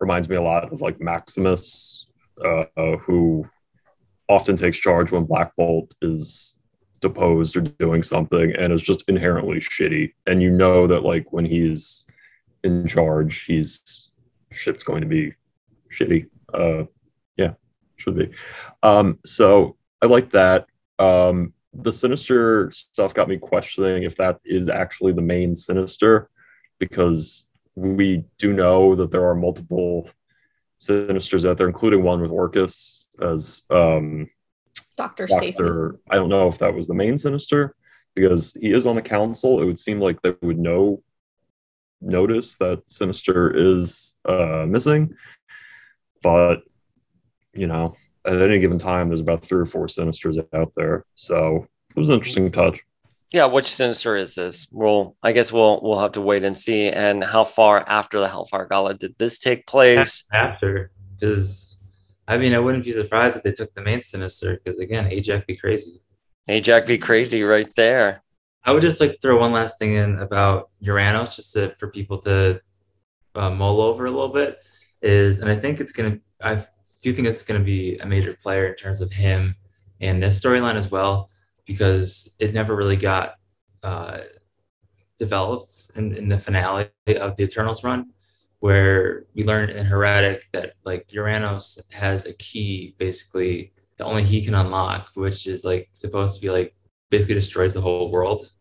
[0.00, 2.06] reminds me a lot of like Maximus,
[2.44, 3.48] uh, who
[4.28, 6.54] often takes charge when Black Bolt is
[7.00, 10.12] deposed or doing something, and is just inherently shitty.
[10.26, 12.06] And you know that like when he's
[12.64, 14.10] in charge, he's
[14.50, 15.34] shit's going to be
[15.90, 16.28] shitty.
[16.52, 16.84] Uh,
[17.98, 18.30] should be.
[18.82, 20.66] Um, so I like that.
[20.98, 26.30] Um, the sinister stuff got me questioning if that is actually the main sinister,
[26.78, 30.08] because we do know that there are multiple
[30.80, 34.28] sinisters out there, including one with Orchis as um,
[34.96, 35.96] Doctor Stasis.
[36.10, 37.74] I don't know if that was the main sinister
[38.14, 39.60] because he is on the council.
[39.60, 41.02] It would seem like they would know
[42.00, 45.14] notice that Sinister is uh, missing,
[46.22, 46.62] but
[47.58, 47.94] you know,
[48.24, 51.04] at any given time, there's about three or four Sinisters out there.
[51.14, 52.80] So it was an interesting touch.
[53.32, 54.68] Yeah, which Sinister is this?
[54.72, 56.88] Well, I guess we'll we'll have to wait and see.
[56.88, 60.24] And how far after the Hellfire Gala did this take place?
[60.32, 61.78] After, because
[62.26, 64.54] I mean, I wouldn't be surprised if they took the main Sinister.
[64.54, 66.00] Because again, Ajax be crazy.
[66.48, 68.22] Ajax be crazy right there.
[68.64, 72.18] I would just like throw one last thing in about Uranos, just to, for people
[72.22, 72.60] to
[73.34, 74.58] uh, mull over a little bit.
[75.02, 76.18] Is and I think it's gonna.
[76.40, 76.66] I've
[77.00, 79.56] do you think it's going to be a major player in terms of him
[80.00, 81.30] and this storyline as well,
[81.66, 83.34] because it never really got
[83.82, 84.18] uh,
[85.18, 88.10] developed in, in the finale of the Eternals run,
[88.60, 94.44] where we learned in Heretic that like Uranos has a key basically that only he
[94.44, 96.74] can unlock, which is like supposed to be like
[97.10, 98.52] basically destroys the whole world.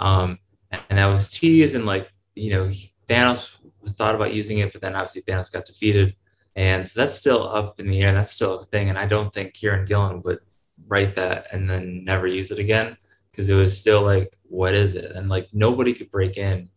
[0.00, 0.38] Um,
[0.70, 2.70] and that was teased and like you know,
[3.08, 6.16] Thanos was thought about using it, but then obviously Thanos got defeated.
[6.54, 8.12] And so that's still up in the air.
[8.12, 8.88] That's still a thing.
[8.88, 10.40] And I don't think Kieran Gillen would
[10.86, 12.96] write that and then never use it again
[13.30, 15.12] because it was still like, what is it?
[15.12, 16.68] And like nobody could break in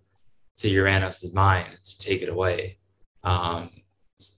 [0.57, 2.77] to Uranos' mind to take it away.
[3.23, 3.69] Um,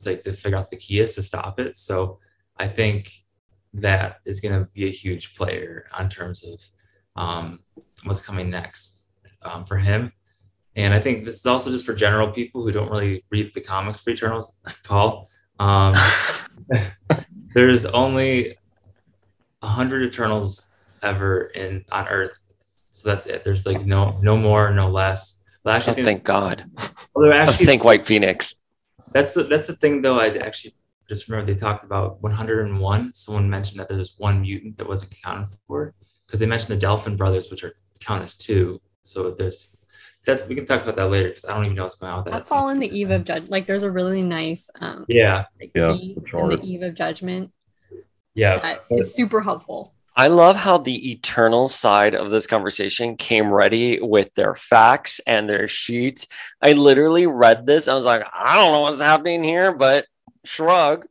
[0.05, 1.77] like to figure out the key is to stop it.
[1.77, 2.19] So
[2.57, 3.11] I think
[3.73, 6.63] that is going to be a huge player on terms of
[7.15, 7.59] um,
[8.03, 9.05] what's coming next
[9.43, 10.11] um, for him.
[10.77, 13.61] And I think this is also just for general people who don't really read the
[13.61, 15.27] comics for Eternals, Paul.
[15.59, 15.95] Um,
[17.55, 18.55] there's only
[19.63, 22.37] a hundred Eternals ever in on Earth,
[22.91, 23.43] so that's it.
[23.43, 25.43] There's like no no more, no less.
[25.63, 26.69] Well, actually, oh, thank God.
[27.15, 28.55] Well, actually, oh, thank White Phoenix.
[29.13, 30.19] That's the, that's the thing, though.
[30.19, 30.75] I actually
[31.09, 33.15] just remember they talked about 101.
[33.15, 35.95] Someone mentioned that there's one mutant that wasn't accounted for
[36.27, 38.79] because they mentioned the Delphin brothers, which are count as two.
[39.01, 39.76] So there's
[40.25, 42.17] that's we can talk about that later because I don't even know what's going on
[42.19, 42.31] with that.
[42.31, 43.49] That's all in the Eve of Judge.
[43.49, 47.51] Like there's a really nice um yeah like, yeah in the Eve of Judgment.
[48.33, 49.95] Yeah, it's super helpful.
[50.17, 55.47] I love how the eternal side of this conversation came ready with their facts and
[55.47, 56.25] their sheets.
[56.59, 57.87] I literally read this.
[57.87, 60.07] I was like, I don't know what's happening here, but
[60.43, 61.05] shrug.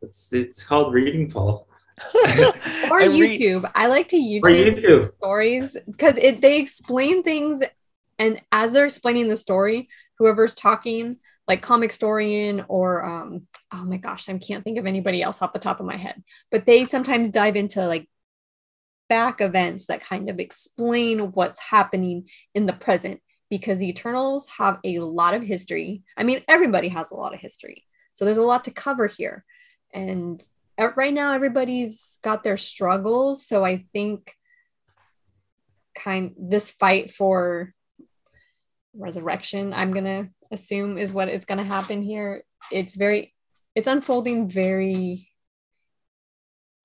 [0.00, 1.68] It's it's called reading, Paul.
[2.14, 3.64] or I YouTube.
[3.64, 5.16] Read- I like to YouTube, YouTube.
[5.16, 7.62] stories because it they explain things
[8.18, 9.88] and as they're explaining the story,
[10.18, 15.22] whoever's talking, like comic historian or um, oh my gosh, I can't think of anybody
[15.22, 18.08] else off the top of my head, but they sometimes dive into like
[19.08, 24.78] back events that kind of explain what's happening in the present because the Eternals have
[24.84, 26.02] a lot of history.
[26.16, 27.84] I mean, everybody has a lot of history.
[28.12, 29.44] So there's a lot to cover here.
[29.94, 30.42] And
[30.78, 33.46] right now, everybody's got their struggles.
[33.46, 34.34] So I think
[35.96, 37.72] kind this fight for
[38.98, 42.44] resurrection i'm gonna assume is what is gonna happen here.
[42.70, 43.34] It's very
[43.74, 45.28] it's unfolding very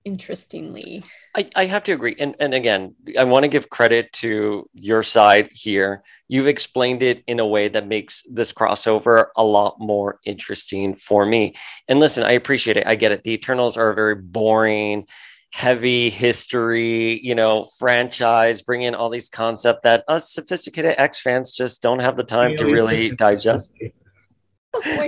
[0.04, 1.02] interestingly.
[1.34, 2.14] I, I have to agree.
[2.18, 6.02] And, and again i want to give credit to your side here.
[6.28, 11.24] You've explained it in a way that makes this crossover a lot more interesting for
[11.24, 11.54] me.
[11.88, 12.86] And listen i appreciate it.
[12.86, 13.24] I get it.
[13.24, 15.06] The eternals are a very boring
[15.54, 21.52] heavy history, you know, franchise, bring in all these concepts that us sophisticated X fans
[21.52, 23.72] just don't have the time to really digest.
[23.78, 23.94] Wait,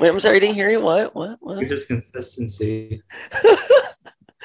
[0.05, 0.81] I'm sorry, I didn't hear you.
[0.81, 1.17] What?
[1.17, 1.39] What?
[1.41, 1.59] what?
[1.59, 3.03] It's just consistency.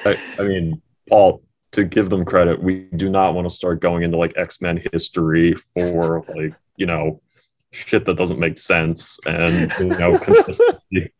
[0.04, 1.40] I, I mean, Paul,
[1.70, 4.82] to give them credit, we do not want to start going into like X Men
[4.92, 7.22] history for like, you know,
[7.70, 11.12] shit that doesn't make sense and, you know, consistency.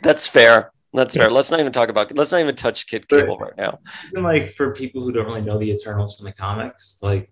[0.00, 0.70] That's fair.
[0.92, 1.30] That's fair.
[1.30, 2.14] Let's not even talk about.
[2.14, 3.78] Let's not even touch Kid Cable right now.
[4.10, 7.30] Even like for people who don't really know the Eternals from the comics, like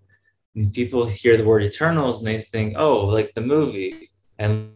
[0.72, 4.70] people hear the word Eternals and they think, oh, like the movie, and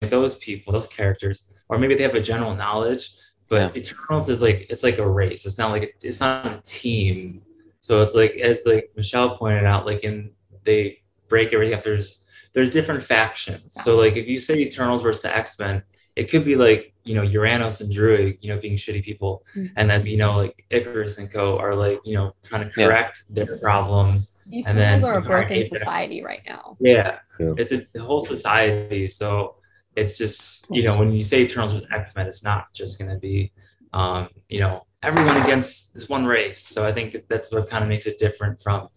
[0.00, 3.10] those people, those characters, or maybe they have a general knowledge.
[3.48, 3.80] But yeah.
[3.80, 5.44] Eternals is like it's like a race.
[5.44, 7.42] It's not like it's not a team.
[7.80, 10.30] So it's like as like Michelle pointed out, like in
[10.64, 11.82] they break everything up.
[11.82, 13.74] There's there's different factions.
[13.82, 15.82] So like if you say Eternals versus X Men,
[16.18, 19.72] it could be like you know Uranos and Druig, you know, being shitty people, mm-hmm.
[19.76, 23.22] and as we know, like Ikaris and Co are like you know kind of correct
[23.30, 23.44] yeah.
[23.44, 24.34] their problems.
[24.48, 26.76] Eternals and then are a broken society right now.
[26.80, 27.52] Yeah, yeah.
[27.56, 29.06] it's a the whole society.
[29.06, 29.56] So
[29.94, 33.10] it's just you know when you say Eternals with X Men, it's not just going
[33.10, 33.52] to be
[33.92, 36.62] um, you know everyone against this one race.
[36.62, 38.88] So I think that's what kind of makes it different from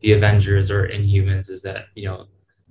[0.00, 2.26] the Avengers or Inhumans is that you know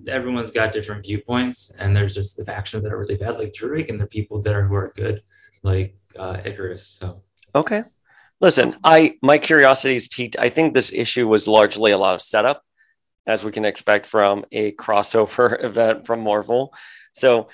[0.08, 3.90] everyone's got different viewpoints, and there's just the factions that are really bad, like Druig,
[3.90, 5.22] and the people that are who are good,
[5.64, 6.82] like uh, Ikaris.
[6.82, 7.24] So
[7.56, 7.84] okay,
[8.42, 10.38] listen, I my curiosity is peaked.
[10.40, 12.64] I think this issue was largely a lot of setup,
[13.26, 16.74] as we can expect from a crossover event from Marvel.
[17.14, 17.50] So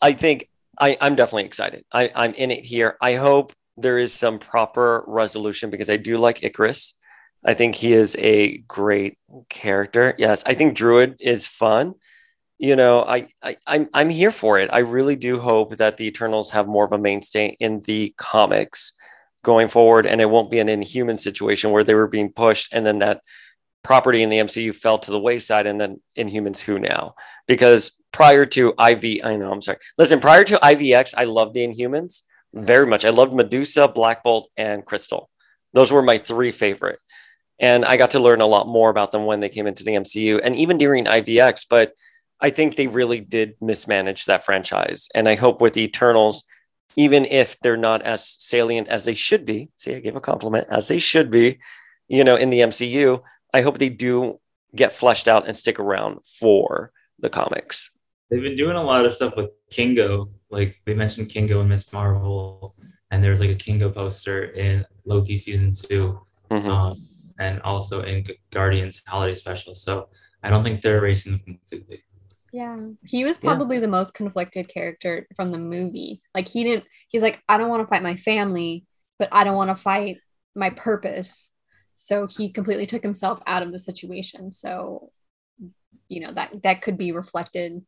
[0.00, 0.46] I think
[0.78, 1.84] I, I'm definitely excited.
[1.92, 2.96] I, I'm in it here.
[3.00, 6.94] I hope there is some proper resolution because I do like Ikaris.
[7.44, 9.18] I think he is a great
[9.48, 10.14] character.
[10.18, 11.94] Yes, I think Druig is fun.
[12.58, 14.68] You know, I, I I'm I'm here for it.
[14.72, 18.92] I really do hope that the Eternals have more of a mainstay in the comics
[19.42, 22.84] going forward, and it won't be an inhuman situation where they were being pushed, and
[22.84, 23.22] then that
[23.82, 27.14] property in the MCU fell to the wayside, and then Inhumans who now?
[27.46, 29.78] Because prior to IV, I know I'm sorry.
[29.96, 32.22] Listen, prior to IVX, I loved the Inhumans
[32.52, 33.04] very much.
[33.04, 35.30] I loved Medusa, Black Bolt, and Crystal.
[35.72, 36.98] Those were my three favorite.
[37.60, 39.92] And I got to learn a lot more about them when they came into the
[39.92, 41.66] MCU and even during IVX.
[41.68, 41.92] But
[42.40, 45.08] I think they really did mismanage that franchise.
[45.14, 46.42] And I hope with Eternals,
[46.96, 50.66] even if they're not as salient as they should be, see, I gave a compliment,
[50.70, 51.58] as they should be,
[52.08, 53.20] you know, in the MCU,
[53.52, 54.40] I hope they do
[54.74, 57.90] get fleshed out and stick around for the comics.
[58.30, 60.30] They've been doing a lot of stuff with Kingo.
[60.50, 62.74] Like they mentioned Kingo and Miss Marvel,
[63.10, 66.18] and there's like a Kingo poster in Loki season 2
[66.50, 66.66] Mhm.
[66.68, 67.02] um,
[67.40, 69.74] and also in Guardians Holiday Special.
[69.74, 70.10] So
[70.44, 72.04] I don't think they're erasing them completely.
[72.52, 72.78] Yeah.
[73.06, 73.48] He was Yeah.
[73.50, 76.20] probably the most conflicted character from the movie.
[76.34, 78.86] Like he didn't he's like I don't want to fight my family,
[79.18, 80.18] but I don't want to fight
[80.54, 81.48] my purpose.
[81.96, 84.52] So he completely took himself out of the situation.
[84.52, 85.10] So
[86.08, 87.86] you know that that could be reflected in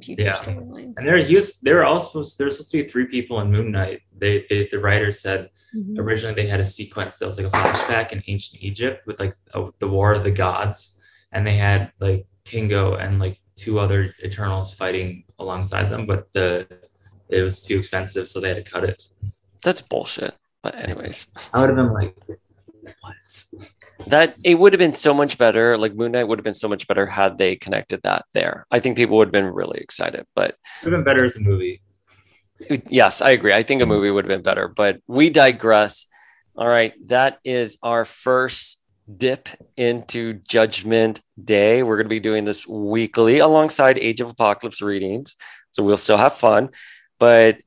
[0.00, 0.32] future Yeah.
[0.42, 0.94] storylines.
[0.96, 1.60] And there, he was.
[1.60, 2.38] They were all supposed.
[2.38, 4.02] There was supposed to be three people in Moon Knight.
[4.16, 5.98] They, they, the writer said Mhm.
[5.98, 9.34] originally they had a sequence that was like a flashback in ancient Egypt with like
[9.54, 10.98] a, the War of the Gods,
[11.32, 16.66] and they had like Kingo and like two other Eternals fighting alongside them, but the
[17.28, 19.02] it was too expensive, so they had to cut it.
[19.62, 20.34] That's bullshit.
[20.62, 22.14] But anyways, I would have been like,
[23.02, 23.14] what?
[24.06, 25.76] That it would have been so much better.
[25.76, 28.66] Like Moon Knight would have been so much better had they connected that there.
[28.70, 30.24] I think people would have been really excited.
[30.34, 31.82] But it Would have been better as a movie.
[32.88, 33.52] yes, I agree.
[33.52, 34.68] I think a movie would have been better.
[34.68, 36.06] But we digress.
[36.56, 38.80] All right, that is our first
[39.16, 41.82] dip into Judgment Day.
[41.82, 45.36] We're going to be doing this weekly alongside Age of Apocalypse readings.
[45.70, 46.70] So we'll still have fun,
[47.20, 47.58] but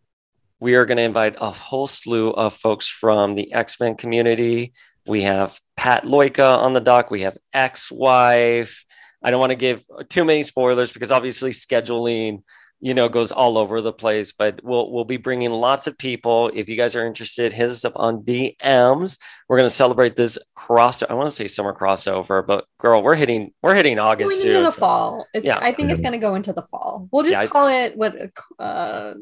[0.60, 4.74] we are going to invite a whole slew of folks from the X Men community.
[5.12, 7.12] We have Pat Loika on the dock.
[7.12, 8.86] We have ex wife.
[9.22, 12.44] I don't want to give too many spoilers because obviously scheduling
[12.80, 16.50] you know goes all over the place but we'll we'll be bringing lots of people
[16.56, 20.40] if you guys are interested hit us up on dms we're going to celebrate this
[20.56, 24.48] cross i want to say summer crossover but girl we're hitting we're hitting august going
[24.48, 25.28] into soon the fall.
[25.32, 25.60] It's, Yeah.
[25.62, 27.08] I think it's going to go into the fall.
[27.12, 28.32] We'll just Yeah, I- call it what?
[28.58, 29.14] Uh,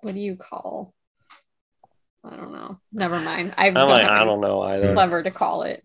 [0.00, 0.92] what do you call?
[2.24, 2.78] I don't know.
[2.92, 3.54] Never mind.
[3.58, 5.82] I I'm don't like, i any don't know either clever to call it.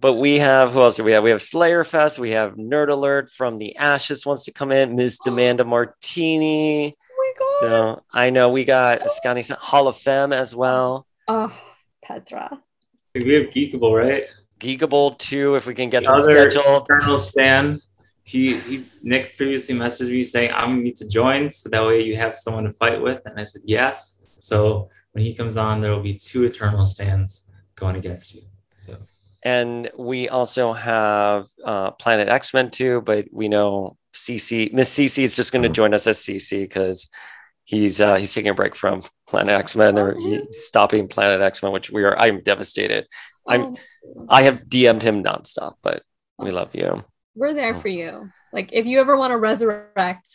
[0.00, 2.88] but we have who else do we have we have slayer fest we have nerd
[2.88, 7.60] alert from the ashes wants to come in miss demanda martini Oh my god.
[7.60, 11.56] so i know we got scotty hall of femme as well oh,
[12.02, 12.58] Petra.
[13.14, 14.24] We have Geekable, right?
[14.58, 17.80] geekable too, if we can get The them other- scheduled Colonel Stan.
[18.24, 22.02] He, he Nick previously messaged me saying I'm gonna need to join so that way
[22.02, 24.24] you have someone to fight with, and I said yes.
[24.38, 28.42] So when he comes on, there will be two Eternal Stands going against you.
[28.74, 28.96] So
[29.42, 35.22] And we also have uh, Planet X Men too, but we know CC Miss CC
[35.24, 37.08] is just going to join us as CC because
[37.64, 41.62] he's uh, he's taking a break from Planet X Men or he's stopping Planet X
[41.62, 42.16] Men, which we are.
[42.18, 43.06] I'm devastated.
[43.48, 46.02] I'm- Oh, I have DM'd him nonstop, but
[46.36, 47.04] we love you.
[47.36, 48.30] we're there for you.
[48.52, 50.28] Like if you ever want to resurrect,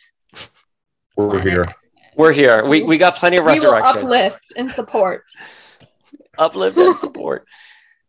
[1.16, 1.74] We're Planet here.
[2.18, 2.64] X, We're here.
[2.64, 4.00] We we got plenty of resurrection.
[4.00, 5.24] we will resurrection, uplift and support.
[6.38, 7.46] uplift and support.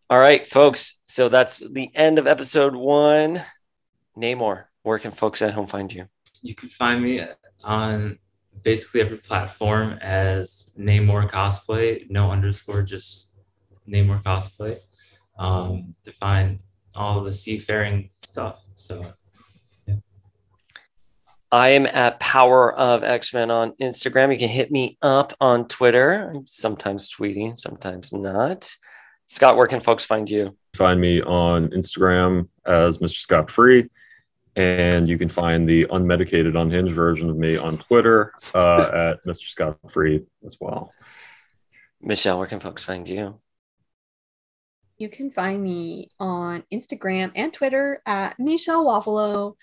[0.10, 1.02] All right, folks.
[1.08, 3.44] So that's the end of episode one.
[4.18, 6.08] Namor, where can folks at home find you?
[6.42, 7.22] you can find me
[7.64, 8.18] on
[8.64, 13.38] basically every platform as Namor Cosplay, no underscore, just
[13.88, 14.80] Namor Cosplay,
[15.38, 16.60] um, to find
[16.96, 18.62] all the seafaring stuff.
[18.76, 19.14] So
[21.52, 24.32] I am at Power of X Men on Instagram.
[24.32, 26.32] You can hit me up on Twitter.
[26.34, 28.72] I'm sometimes tweeting, sometimes not.
[29.28, 30.56] Scott, where can folks find you?
[30.76, 33.18] Find me on Instagram as Mr.
[33.18, 33.90] Scott Free.
[34.56, 39.48] And you can find the unmedicated, unhinged version of me on Twitter uh, at Mr.
[39.48, 40.94] Scott Free as well.
[42.02, 43.40] Michelle, where can folks find you?
[44.98, 49.56] You can find me on Instagram and Twitter at Michelle Wafalo,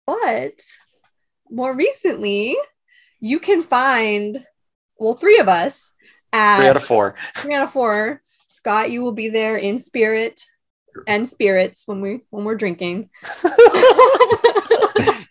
[0.07, 0.61] But
[1.51, 2.57] more recently,
[3.21, 4.47] you can find
[4.99, 5.91] well, three of us
[6.33, 7.15] at Three out of four.
[7.37, 8.22] three out of four.
[8.53, 10.43] Scott, you will be there in spirit
[11.07, 13.09] and spirits when we when we're drinking.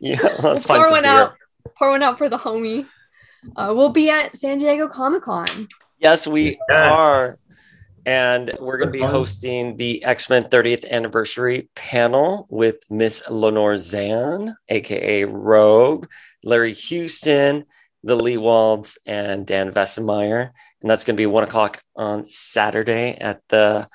[0.03, 1.11] Yeah, let's pour find some one beer.
[1.23, 1.35] out.
[1.77, 2.87] Pour one out for the homie.
[3.55, 5.47] Uh, we'll be at San Diego Comic Con.
[5.99, 6.87] Yes, we Yes.
[6.89, 7.29] are.
[8.07, 13.77] And we're going to be hosting the X Men 30th anniversary panel with Miss Lenore
[13.77, 16.07] Zann, aka Rogue,
[16.43, 17.65] Larry Houston,
[18.03, 20.49] the Lewalds, and Dan Vessemeyer.
[20.81, 23.87] And that's going to be one o'clock on Saturday at the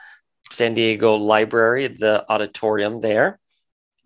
[0.52, 3.38] San Diego Library, the auditorium there.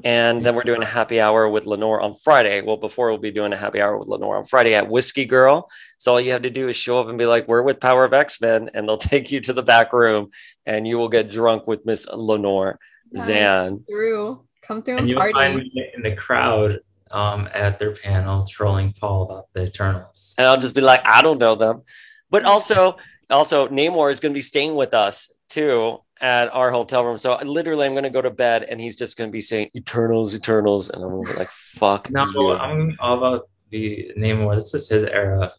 [0.03, 2.63] And then we're doing a happy hour with Lenore on Friday.
[2.63, 5.69] Well, before we'll be doing a happy hour with Lenore on Friday at Whiskey Girl.
[5.99, 8.05] So all you have to do is show up and be like, "We're with Power
[8.05, 10.31] of X Men," and they'll take you to the back room,
[10.65, 12.79] and you will get drunk with Miss Lenore
[13.13, 13.27] Yeah.
[13.27, 13.85] Zann.
[13.87, 15.35] Through, come through And and you'll party.
[15.35, 16.79] find me in the crowd
[17.11, 20.35] um, at their panel trolling Paul about the Eternals.
[20.39, 21.83] And I'll just be like, I don't know them.
[22.31, 22.97] But also,
[23.29, 27.19] also Namor is going to be staying with us too at our hotel room.
[27.19, 29.71] So literally, I'm going to go to bed and he's just going to be saying
[29.75, 32.11] Eternals, Eternals, and I'm going to be like, fuck.
[32.11, 32.53] No, you.
[32.53, 34.55] I'm all about the Namor.
[34.55, 35.53] This is his era.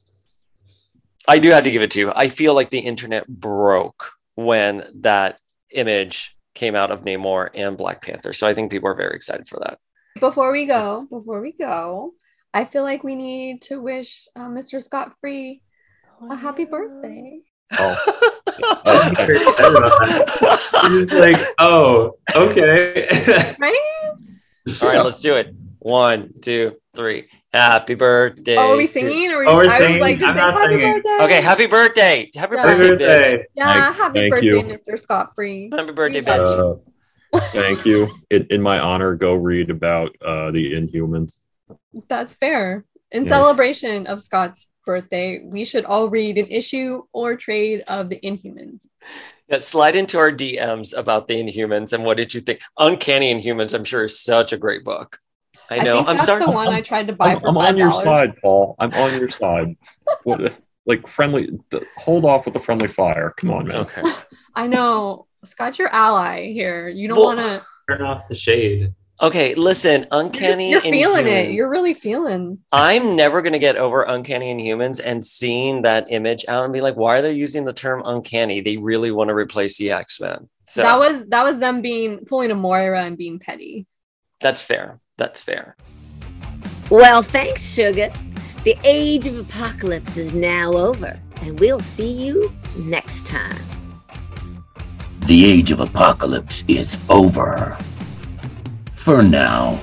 [1.27, 2.11] I do have to give it to you.
[2.15, 5.39] I feel like the internet broke when that
[5.71, 8.33] image came out of Namor and Black Panther.
[8.33, 9.79] So I think people are very excited for that.
[10.19, 12.13] Before we go, before we go,
[12.53, 14.83] I feel like we need to wish uh, Mr.
[14.83, 15.61] Scott Free
[16.29, 17.39] a happy birthday.
[17.79, 20.89] Oh, I'm very excited about that.
[20.91, 23.07] He's like, oh, okay.
[23.59, 23.79] Right?
[24.81, 25.55] All right, let's do it.
[25.79, 27.27] One, two, three.
[27.53, 28.57] Happy birthday.
[28.57, 29.31] Oh, are we singing?
[29.31, 30.93] Or we Oh, we're just, I was like, just I'm say happy singing.
[30.93, 31.23] birthday.
[31.23, 32.29] Okay, happy birthday.
[32.35, 32.67] Happy Yeah.
[32.67, 33.43] Happy birthday, bitch.
[33.55, 34.61] Yeah, happy thank birthday, you.
[34.63, 34.99] Mr.
[34.99, 35.69] Scott Free.
[35.75, 36.75] Happy birthday, We bitch.
[36.77, 36.90] uh,
[37.35, 38.09] thank you.
[38.29, 41.39] In, in my honor, go read about uh, the Inhumans.
[42.07, 42.85] That's fair.
[43.11, 43.29] In Yeah.
[43.29, 48.87] celebration of Scott's birthday, we should all read an issue or trade of the Inhumans.
[49.47, 52.61] Yeah, slide into our DMs about the Inhumans and what did you think?
[52.77, 55.17] Uncanny Inhumans, I'm sure, is such a great book.
[55.69, 55.97] I know.
[55.97, 56.45] think I'm that's sorry.
[56.45, 58.75] the one I tried to buy I'm, for I'm five on your side, Paul.
[58.79, 59.77] I'm on your side.
[60.23, 60.53] What,
[60.85, 61.49] like friendly?
[61.69, 63.33] th- hold off with the friendly fire.
[63.37, 63.77] Come on, man.
[63.77, 64.03] Okay.
[64.55, 66.87] I know Scott's your ally here.
[66.89, 67.65] You don't Well, want to.
[67.89, 68.93] Turn off the shade.
[69.21, 71.51] Okay, listen, You're, Uncanny you're feeling it.
[71.51, 72.57] You're really feeling.
[72.71, 76.81] I'm never going to get over Uncanny Inhumans and seeing that image out and be
[76.81, 78.61] like, why are they using the term uncanny?
[78.61, 80.49] They really want to replace the X Men.
[80.65, 83.85] So That was that was them being pulling a Moira and being petty.
[84.39, 84.99] that's fair.
[85.17, 85.75] That's fair.
[86.89, 88.11] Well, thanks, Sugar.
[88.63, 93.55] The age of apocalypse is now over, and we'll see you next time.
[95.25, 97.77] The age of apocalypse is over.
[98.95, 99.79] For now.